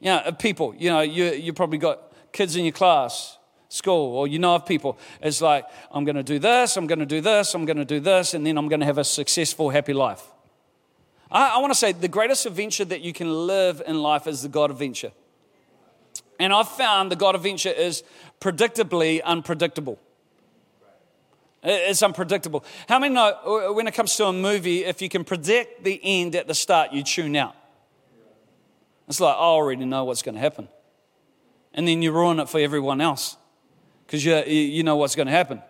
You 0.01 0.07
know, 0.07 0.31
people, 0.37 0.73
you 0.77 0.89
know, 0.89 1.01
you, 1.01 1.25
you 1.25 1.53
probably 1.53 1.77
got 1.77 2.11
kids 2.33 2.55
in 2.55 2.65
your 2.65 2.71
class, 2.73 3.37
school, 3.69 4.15
or 4.17 4.27
you 4.27 4.39
know 4.39 4.55
of 4.55 4.65
people. 4.65 4.97
It's 5.21 5.41
like, 5.41 5.65
I'm 5.91 6.03
going 6.03 6.15
to 6.15 6.23
do 6.23 6.39
this, 6.39 6.75
I'm 6.75 6.87
going 6.87 6.99
to 6.99 7.05
do 7.05 7.21
this, 7.21 7.53
I'm 7.53 7.65
going 7.65 7.77
to 7.77 7.85
do 7.85 7.99
this, 7.99 8.33
and 8.33 8.45
then 8.45 8.57
I'm 8.57 8.67
going 8.67 8.79
to 8.79 8.85
have 8.85 8.97
a 8.97 9.03
successful, 9.03 9.69
happy 9.69 9.93
life. 9.93 10.23
I, 11.29 11.55
I 11.55 11.57
want 11.59 11.71
to 11.71 11.77
say 11.77 11.91
the 11.91 12.07
greatest 12.07 12.47
adventure 12.47 12.83
that 12.85 13.01
you 13.01 13.13
can 13.13 13.31
live 13.47 13.81
in 13.85 14.01
life 14.01 14.25
is 14.25 14.41
the 14.41 14.49
God 14.49 14.71
adventure. 14.71 15.11
And 16.39 16.51
I've 16.51 16.69
found 16.69 17.11
the 17.11 17.15
God 17.15 17.35
adventure 17.35 17.69
is 17.69 18.03
predictably 18.39 19.21
unpredictable. 19.23 19.99
It's 21.63 22.01
unpredictable. 22.01 22.65
How 22.89 22.97
many 22.97 23.13
know 23.13 23.71
when 23.75 23.85
it 23.85 23.93
comes 23.93 24.15
to 24.15 24.25
a 24.25 24.33
movie, 24.33 24.83
if 24.83 24.99
you 24.99 25.09
can 25.09 25.23
predict 25.23 25.83
the 25.83 26.01
end 26.03 26.35
at 26.35 26.47
the 26.47 26.55
start, 26.55 26.91
you 26.91 27.03
tune 27.03 27.35
out? 27.35 27.55
It's 29.11 29.19
like, 29.19 29.35
oh, 29.37 29.41
I 29.41 29.43
already 29.43 29.83
know 29.83 30.05
what's 30.05 30.21
going 30.21 30.35
to 30.35 30.41
happen. 30.41 30.69
And 31.73 31.85
then 31.85 32.01
you 32.01 32.13
ruin 32.13 32.39
it 32.39 32.47
for 32.47 32.61
everyone 32.61 33.01
else 33.01 33.35
because 34.05 34.23
you, 34.23 34.37
you 34.45 34.83
know 34.83 34.95
what's 34.95 35.15
going 35.15 35.25
to 35.25 35.33
happen. 35.33 35.61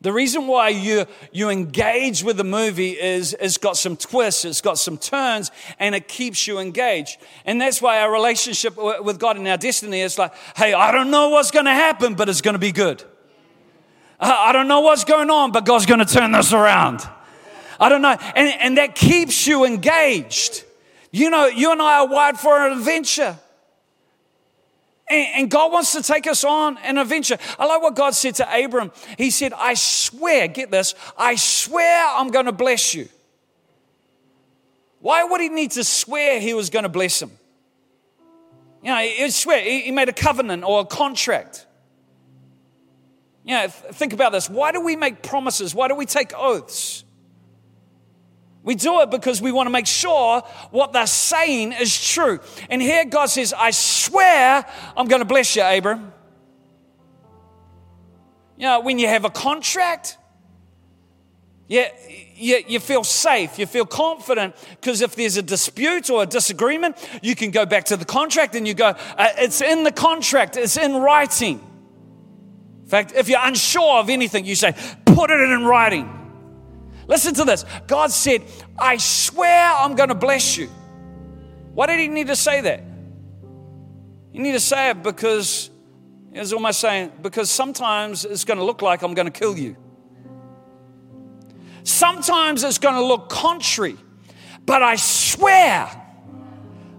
The 0.00 0.10
reason 0.10 0.46
why 0.46 0.70
you, 0.70 1.04
you 1.30 1.50
engage 1.50 2.24
with 2.24 2.38
the 2.38 2.44
movie 2.44 2.92
is 2.92 3.36
it's 3.38 3.58
got 3.58 3.76
some 3.76 3.98
twists, 3.98 4.46
it's 4.46 4.62
got 4.62 4.78
some 4.78 4.96
turns, 4.96 5.50
and 5.78 5.94
it 5.94 6.08
keeps 6.08 6.46
you 6.46 6.58
engaged. 6.58 7.18
And 7.44 7.60
that's 7.60 7.82
why 7.82 8.00
our 8.00 8.10
relationship 8.10 8.78
with 8.78 9.18
God 9.18 9.36
and 9.36 9.46
our 9.46 9.58
destiny 9.58 10.00
is 10.00 10.16
like, 10.16 10.32
hey, 10.56 10.72
I 10.72 10.90
don't 10.90 11.10
know 11.10 11.28
what's 11.28 11.50
going 11.50 11.66
to 11.66 11.70
happen, 11.70 12.14
but 12.14 12.30
it's 12.30 12.40
going 12.40 12.54
to 12.54 12.58
be 12.58 12.72
good. 12.72 13.04
I 14.18 14.52
don't 14.52 14.68
know 14.68 14.80
what's 14.80 15.04
going 15.04 15.28
on, 15.28 15.52
but 15.52 15.66
God's 15.66 15.84
going 15.84 16.00
to 16.00 16.10
turn 16.10 16.32
this 16.32 16.54
around. 16.54 17.06
I 17.78 17.90
don't 17.90 18.00
know. 18.00 18.16
And, 18.34 18.48
and 18.58 18.78
that 18.78 18.94
keeps 18.94 19.46
you 19.46 19.66
engaged. 19.66 20.64
You 21.14 21.30
know, 21.30 21.46
you 21.46 21.70
and 21.70 21.80
I 21.80 21.98
are 21.98 22.08
wired 22.08 22.38
for 22.38 22.66
an 22.66 22.76
adventure. 22.76 23.38
And, 25.08 25.48
God 25.48 25.70
wants 25.70 25.92
to 25.92 26.02
take 26.02 26.26
us 26.26 26.42
on 26.42 26.76
an 26.78 26.98
adventure. 26.98 27.38
I 27.56 27.66
like 27.66 27.82
what 27.82 27.94
God 27.94 28.16
said 28.16 28.34
to 28.36 28.64
Abram. 28.64 28.90
He 29.16 29.30
said, 29.30 29.52
I 29.52 29.74
swear, 29.74 30.48
get 30.48 30.72
this, 30.72 30.96
I 31.16 31.36
swear 31.36 32.04
I'm 32.16 32.32
going 32.32 32.46
to 32.46 32.52
bless 32.52 32.94
you. 32.94 33.08
Why 34.98 35.22
would 35.22 35.40
he 35.40 35.50
need 35.50 35.70
to 35.72 35.84
swear 35.84 36.40
he 36.40 36.52
was 36.52 36.68
going 36.68 36.82
to 36.82 36.88
bless 36.88 37.22
him? 37.22 37.30
You 38.82 38.90
know, 38.90 38.98
he 38.98 39.30
swear, 39.30 39.60
he 39.60 39.92
made 39.92 40.08
a 40.08 40.12
covenant 40.12 40.64
or 40.64 40.80
a 40.80 40.84
contract. 40.84 41.64
You 43.44 43.54
know, 43.54 43.68
think 43.68 44.14
about 44.14 44.32
this. 44.32 44.50
Why 44.50 44.72
do 44.72 44.80
we 44.80 44.96
make 44.96 45.22
promises? 45.22 45.76
Why 45.76 45.86
do 45.86 45.94
we 45.94 46.06
take 46.06 46.32
oaths? 46.36 47.03
We 48.64 48.74
do 48.74 49.02
it 49.02 49.10
because 49.10 49.42
we 49.42 49.52
want 49.52 49.66
to 49.66 49.70
make 49.70 49.86
sure 49.86 50.40
what 50.70 50.94
they're 50.94 51.06
saying 51.06 51.72
is 51.72 52.02
true. 52.02 52.40
And 52.70 52.80
here 52.80 53.04
God 53.04 53.26
says, 53.26 53.52
I 53.52 53.70
swear 53.70 54.64
I'm 54.96 55.06
going 55.06 55.20
to 55.20 55.26
bless 55.26 55.54
you, 55.54 55.62
Abram. 55.62 56.12
You 58.56 58.64
know, 58.64 58.80
when 58.80 58.98
you 58.98 59.06
have 59.06 59.26
a 59.26 59.30
contract, 59.30 60.16
you, 61.68 61.84
you, 62.36 62.64
you 62.66 62.80
feel 62.80 63.04
safe, 63.04 63.58
you 63.58 63.66
feel 63.66 63.84
confident, 63.84 64.54
because 64.80 65.02
if 65.02 65.14
there's 65.14 65.36
a 65.36 65.42
dispute 65.42 66.08
or 66.08 66.22
a 66.22 66.26
disagreement, 66.26 66.96
you 67.22 67.34
can 67.34 67.50
go 67.50 67.66
back 67.66 67.84
to 67.86 67.98
the 67.98 68.04
contract 68.06 68.54
and 68.54 68.66
you 68.66 68.72
go, 68.72 68.88
uh, 69.18 69.28
it's 69.38 69.60
in 69.60 69.84
the 69.84 69.92
contract, 69.92 70.56
it's 70.56 70.78
in 70.78 70.94
writing. 70.94 71.60
In 72.82 72.88
fact, 72.88 73.12
if 73.14 73.28
you're 73.28 73.40
unsure 73.42 73.98
of 73.98 74.08
anything, 74.08 74.46
you 74.46 74.54
say, 74.54 74.74
put 75.04 75.30
it 75.30 75.40
in 75.40 75.64
writing. 75.64 76.23
Listen 77.06 77.34
to 77.34 77.44
this. 77.44 77.64
God 77.86 78.10
said, 78.10 78.42
I 78.78 78.96
swear 78.96 79.72
I'm 79.74 79.94
going 79.94 80.08
to 80.08 80.14
bless 80.14 80.56
you. 80.56 80.68
Why 81.74 81.86
did 81.86 82.00
he 82.00 82.08
need 82.08 82.28
to 82.28 82.36
say 82.36 82.60
that? 82.62 82.82
You 84.32 84.40
need 84.40 84.52
to 84.52 84.60
say 84.60 84.90
it 84.90 85.02
because 85.02 85.70
it's 86.32 86.52
almost 86.52 86.80
saying, 86.80 87.12
because 87.22 87.50
sometimes 87.50 88.24
it's 88.24 88.44
going 88.44 88.58
to 88.58 88.64
look 88.64 88.82
like 88.82 89.02
I'm 89.02 89.14
going 89.14 89.30
to 89.30 89.38
kill 89.38 89.56
you. 89.56 89.76
Sometimes 91.84 92.64
it's 92.64 92.78
going 92.78 92.94
to 92.94 93.04
look 93.04 93.28
contrary, 93.28 93.96
but 94.64 94.82
I 94.82 94.96
swear 94.96 95.88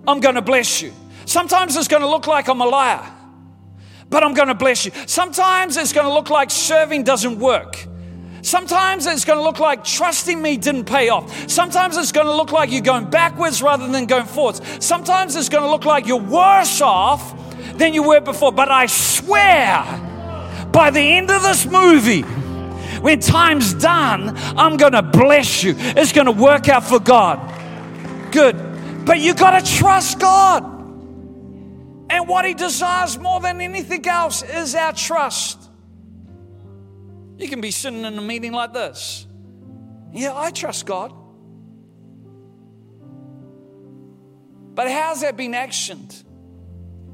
I'm 0.08 0.20
going 0.20 0.36
to 0.36 0.42
bless 0.42 0.82
you. 0.82 0.94
Sometimes 1.26 1.76
it's 1.76 1.88
going 1.88 2.04
to 2.04 2.10
look 2.10 2.28
like 2.28 2.48
I'm 2.48 2.62
a 2.62 2.66
liar, 2.66 3.04
but 4.10 4.24
I'm 4.24 4.36
going 4.36 4.48
to 4.48 4.56
bless 4.56 4.86
you. 4.86 4.92
Sometimes 5.08 5.76
it's 5.76 5.92
going 5.92 6.06
to 6.06 6.14
look 6.14 6.30
like 6.30 6.52
serving 6.52 7.04
doesn't 7.04 7.40
work 7.40 7.88
Sometimes 8.46 9.08
it's 9.08 9.26
going 9.26 9.40
to 9.40 9.44
look 9.44 9.58
like 9.58 9.84
trusting 9.84 10.40
me 10.40 10.56
didn't 10.56 10.86
pay 10.86 11.10
off. 11.10 11.50
Sometimes 11.50 11.98
it's 11.98 12.12
going 12.12 12.28
to 12.28 12.36
look 12.36 12.52
like 12.52 12.72
you're 12.72 12.82
going 12.82 13.10
backwards 13.10 13.60
rather 13.64 13.88
than 13.88 14.06
going 14.06 14.28
forwards. 14.28 14.62
Sometimes 14.86 15.36
it's 15.36 15.50
going 15.50 15.64
to 15.64 15.70
look 15.72 15.84
like 15.84 16.06
you're 16.06 16.22
worse 16.22 16.80
off 16.80 17.34
than 17.76 17.96
you 17.96 18.04
were 18.04 18.22
before. 18.22 18.52
But 18.52 18.70
I 18.70 18.86
swear, 18.86 19.84
by 20.72 20.92
the 20.92 21.00
end 21.00 21.32
of 21.32 21.42
this 21.42 21.66
movie, 21.66 22.22
when 23.02 23.20
time's 23.20 23.74
done, 23.74 24.38
I'm 24.56 24.78
going 24.78 24.94
to 24.94 25.02
bless 25.02 25.64
you. 25.64 25.74
It's 25.76 26.12
going 26.12 26.28
to 26.28 26.32
work 26.32 26.70
out 26.70 26.84
for 26.84 27.00
God. 27.00 27.40
Good. 28.32 29.06
But 29.08 29.22
you 29.22 29.34
got 29.34 29.60
to 29.60 29.74
trust 29.76 30.20
God. 30.20 30.64
And 32.12 32.28
what 32.28 32.46
He 32.46 32.54
desires 32.54 33.18
more 33.18 33.40
than 33.40 33.60
anything 33.60 34.08
else 34.08 34.44
is 34.44 34.76
our 34.76 34.94
trust. 34.94 35.65
You 37.38 37.48
can 37.50 37.62
be 37.62 37.72
sitting 37.72 38.06
in 38.06 38.18
a 38.18 38.22
meeting 38.22 38.54
like 38.54 38.74
this. 38.74 39.28
Yeah, 40.14 40.34
I 40.36 40.52
trust 40.52 40.86
God. 40.86 41.14
But 44.74 44.90
how's 44.90 45.22
that 45.22 45.38
been 45.38 45.54
actioned 45.54 46.24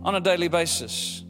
on 0.03 0.15
a 0.15 0.19
daily 0.19 0.47
basis? 0.47 1.23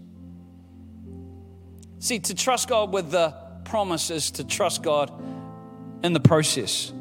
See, 1.99 2.19
to 2.19 2.34
trust 2.34 2.67
God 2.67 2.93
with 2.93 3.12
the 3.12 3.36
promise 3.65 4.10
is 4.10 4.32
to 4.32 4.43
trust 4.43 4.82
God 4.82 5.12
in 6.04 6.13
the 6.13 6.19
process. 6.19 6.91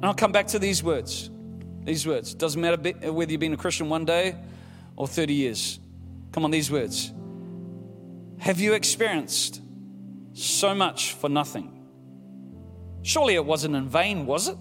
And 0.00 0.06
I'll 0.06 0.14
come 0.14 0.32
back 0.32 0.46
to 0.48 0.58
these 0.58 0.82
words. 0.82 1.30
These 1.84 2.06
words. 2.06 2.34
Doesn't 2.34 2.60
matter 2.60 2.76
whether 3.12 3.30
you've 3.30 3.40
been 3.40 3.52
a 3.52 3.56
Christian 3.56 3.88
one 3.88 4.04
day 4.04 4.34
or 4.96 5.06
30 5.06 5.34
years. 5.34 5.78
Come 6.32 6.44
on, 6.44 6.50
these 6.50 6.70
words. 6.70 7.12
Have 8.40 8.58
you 8.58 8.72
experienced 8.72 9.60
so 10.32 10.74
much 10.74 11.12
for 11.12 11.28
nothing? 11.28 11.86
Surely 13.02 13.34
it 13.34 13.44
wasn't 13.44 13.76
in 13.76 13.86
vain, 13.86 14.24
was 14.24 14.48
it? 14.48 14.56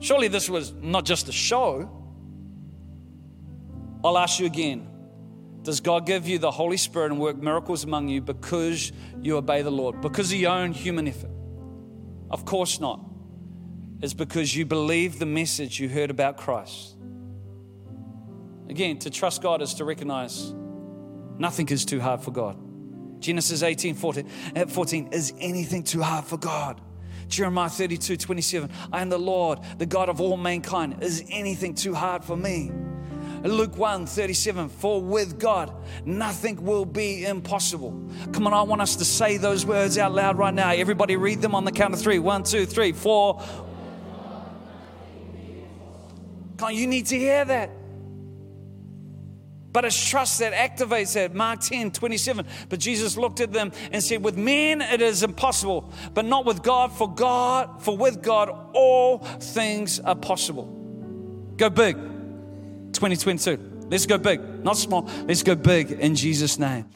Surely 0.00 0.26
this 0.26 0.50
was 0.50 0.72
not 0.72 1.04
just 1.04 1.28
a 1.28 1.32
show. 1.32 1.88
I'll 4.04 4.18
ask 4.18 4.40
you 4.40 4.46
again 4.46 4.88
Does 5.62 5.80
God 5.80 6.06
give 6.06 6.26
you 6.26 6.38
the 6.38 6.50
Holy 6.50 6.76
Spirit 6.76 7.12
and 7.12 7.20
work 7.20 7.36
miracles 7.36 7.84
among 7.84 8.08
you 8.08 8.20
because 8.20 8.90
you 9.22 9.36
obey 9.36 9.62
the 9.62 9.70
Lord? 9.70 10.00
Because 10.00 10.32
of 10.32 10.38
your 10.38 10.52
own 10.52 10.72
human 10.72 11.06
effort? 11.06 11.30
Of 12.30 12.44
course 12.44 12.80
not. 12.80 13.00
It's 14.02 14.12
because 14.12 14.56
you 14.56 14.66
believe 14.66 15.20
the 15.20 15.26
message 15.26 15.78
you 15.78 15.88
heard 15.88 16.10
about 16.10 16.36
Christ. 16.36 16.96
Again, 18.68 18.98
to 18.98 19.10
trust 19.10 19.40
God 19.40 19.62
is 19.62 19.74
to 19.74 19.84
recognize 19.84 20.52
Nothing 21.38 21.68
is 21.68 21.84
too 21.84 22.00
hard 22.00 22.20
for 22.20 22.30
God. 22.30 22.56
Genesis 23.20 23.62
18 23.62 23.94
14, 23.94 24.30
uh, 24.56 24.66
14 24.66 25.08
is 25.12 25.32
anything 25.38 25.82
too 25.82 26.02
hard 26.02 26.24
for 26.24 26.36
God? 26.36 26.80
Jeremiah 27.28 27.70
32 27.70 28.16
27, 28.16 28.70
I 28.92 29.00
am 29.00 29.08
the 29.08 29.18
Lord, 29.18 29.60
the 29.78 29.86
God 29.86 30.08
of 30.08 30.20
all 30.20 30.36
mankind. 30.36 31.02
Is 31.02 31.24
anything 31.30 31.74
too 31.74 31.94
hard 31.94 32.22
for 32.24 32.36
me? 32.36 32.70
Luke 33.42 33.76
1 33.76 34.06
37, 34.06 34.68
for 34.68 35.02
with 35.02 35.38
God 35.38 35.74
nothing 36.04 36.62
will 36.64 36.84
be 36.84 37.24
impossible. 37.24 37.90
Come 38.32 38.46
on, 38.46 38.52
I 38.52 38.62
want 38.62 38.80
us 38.80 38.96
to 38.96 39.04
say 39.04 39.36
those 39.36 39.66
words 39.66 39.98
out 39.98 40.12
loud 40.12 40.38
right 40.38 40.54
now. 40.54 40.70
Everybody 40.70 41.16
read 41.16 41.42
them 41.42 41.54
on 41.54 41.64
the 41.64 41.72
count 41.72 41.94
of 41.94 42.00
three. 42.00 42.18
One, 42.18 42.42
two, 42.42 42.66
three, 42.66 42.92
four. 42.92 43.42
On, 46.62 46.74
you 46.74 46.86
need 46.86 47.06
to 47.06 47.18
hear 47.18 47.44
that. 47.44 47.70
But 49.74 49.84
it's 49.84 50.08
trust 50.08 50.38
that 50.38 50.52
activates 50.52 51.14
that. 51.14 51.34
Mark 51.34 51.60
10, 51.60 51.90
27. 51.90 52.46
But 52.68 52.78
Jesus 52.78 53.16
looked 53.16 53.40
at 53.40 53.52
them 53.52 53.72
and 53.90 54.00
said, 54.00 54.22
With 54.22 54.38
men 54.38 54.80
it 54.80 55.02
is 55.02 55.24
impossible, 55.24 55.92
but 56.14 56.24
not 56.24 56.46
with 56.46 56.62
God, 56.62 56.92
for 56.92 57.12
God, 57.12 57.82
for 57.82 57.96
with 57.96 58.22
God 58.22 58.50
all 58.72 59.18
things 59.18 59.98
are 59.98 60.14
possible. 60.14 60.66
Go 61.56 61.70
big. 61.70 61.96
2022. 61.96 63.88
Let's 63.90 64.06
go 64.06 64.16
big. 64.16 64.40
Not 64.64 64.76
small. 64.76 65.10
Let's 65.26 65.42
go 65.42 65.56
big 65.56 65.90
in 65.90 66.14
Jesus' 66.14 66.56
name. 66.56 66.86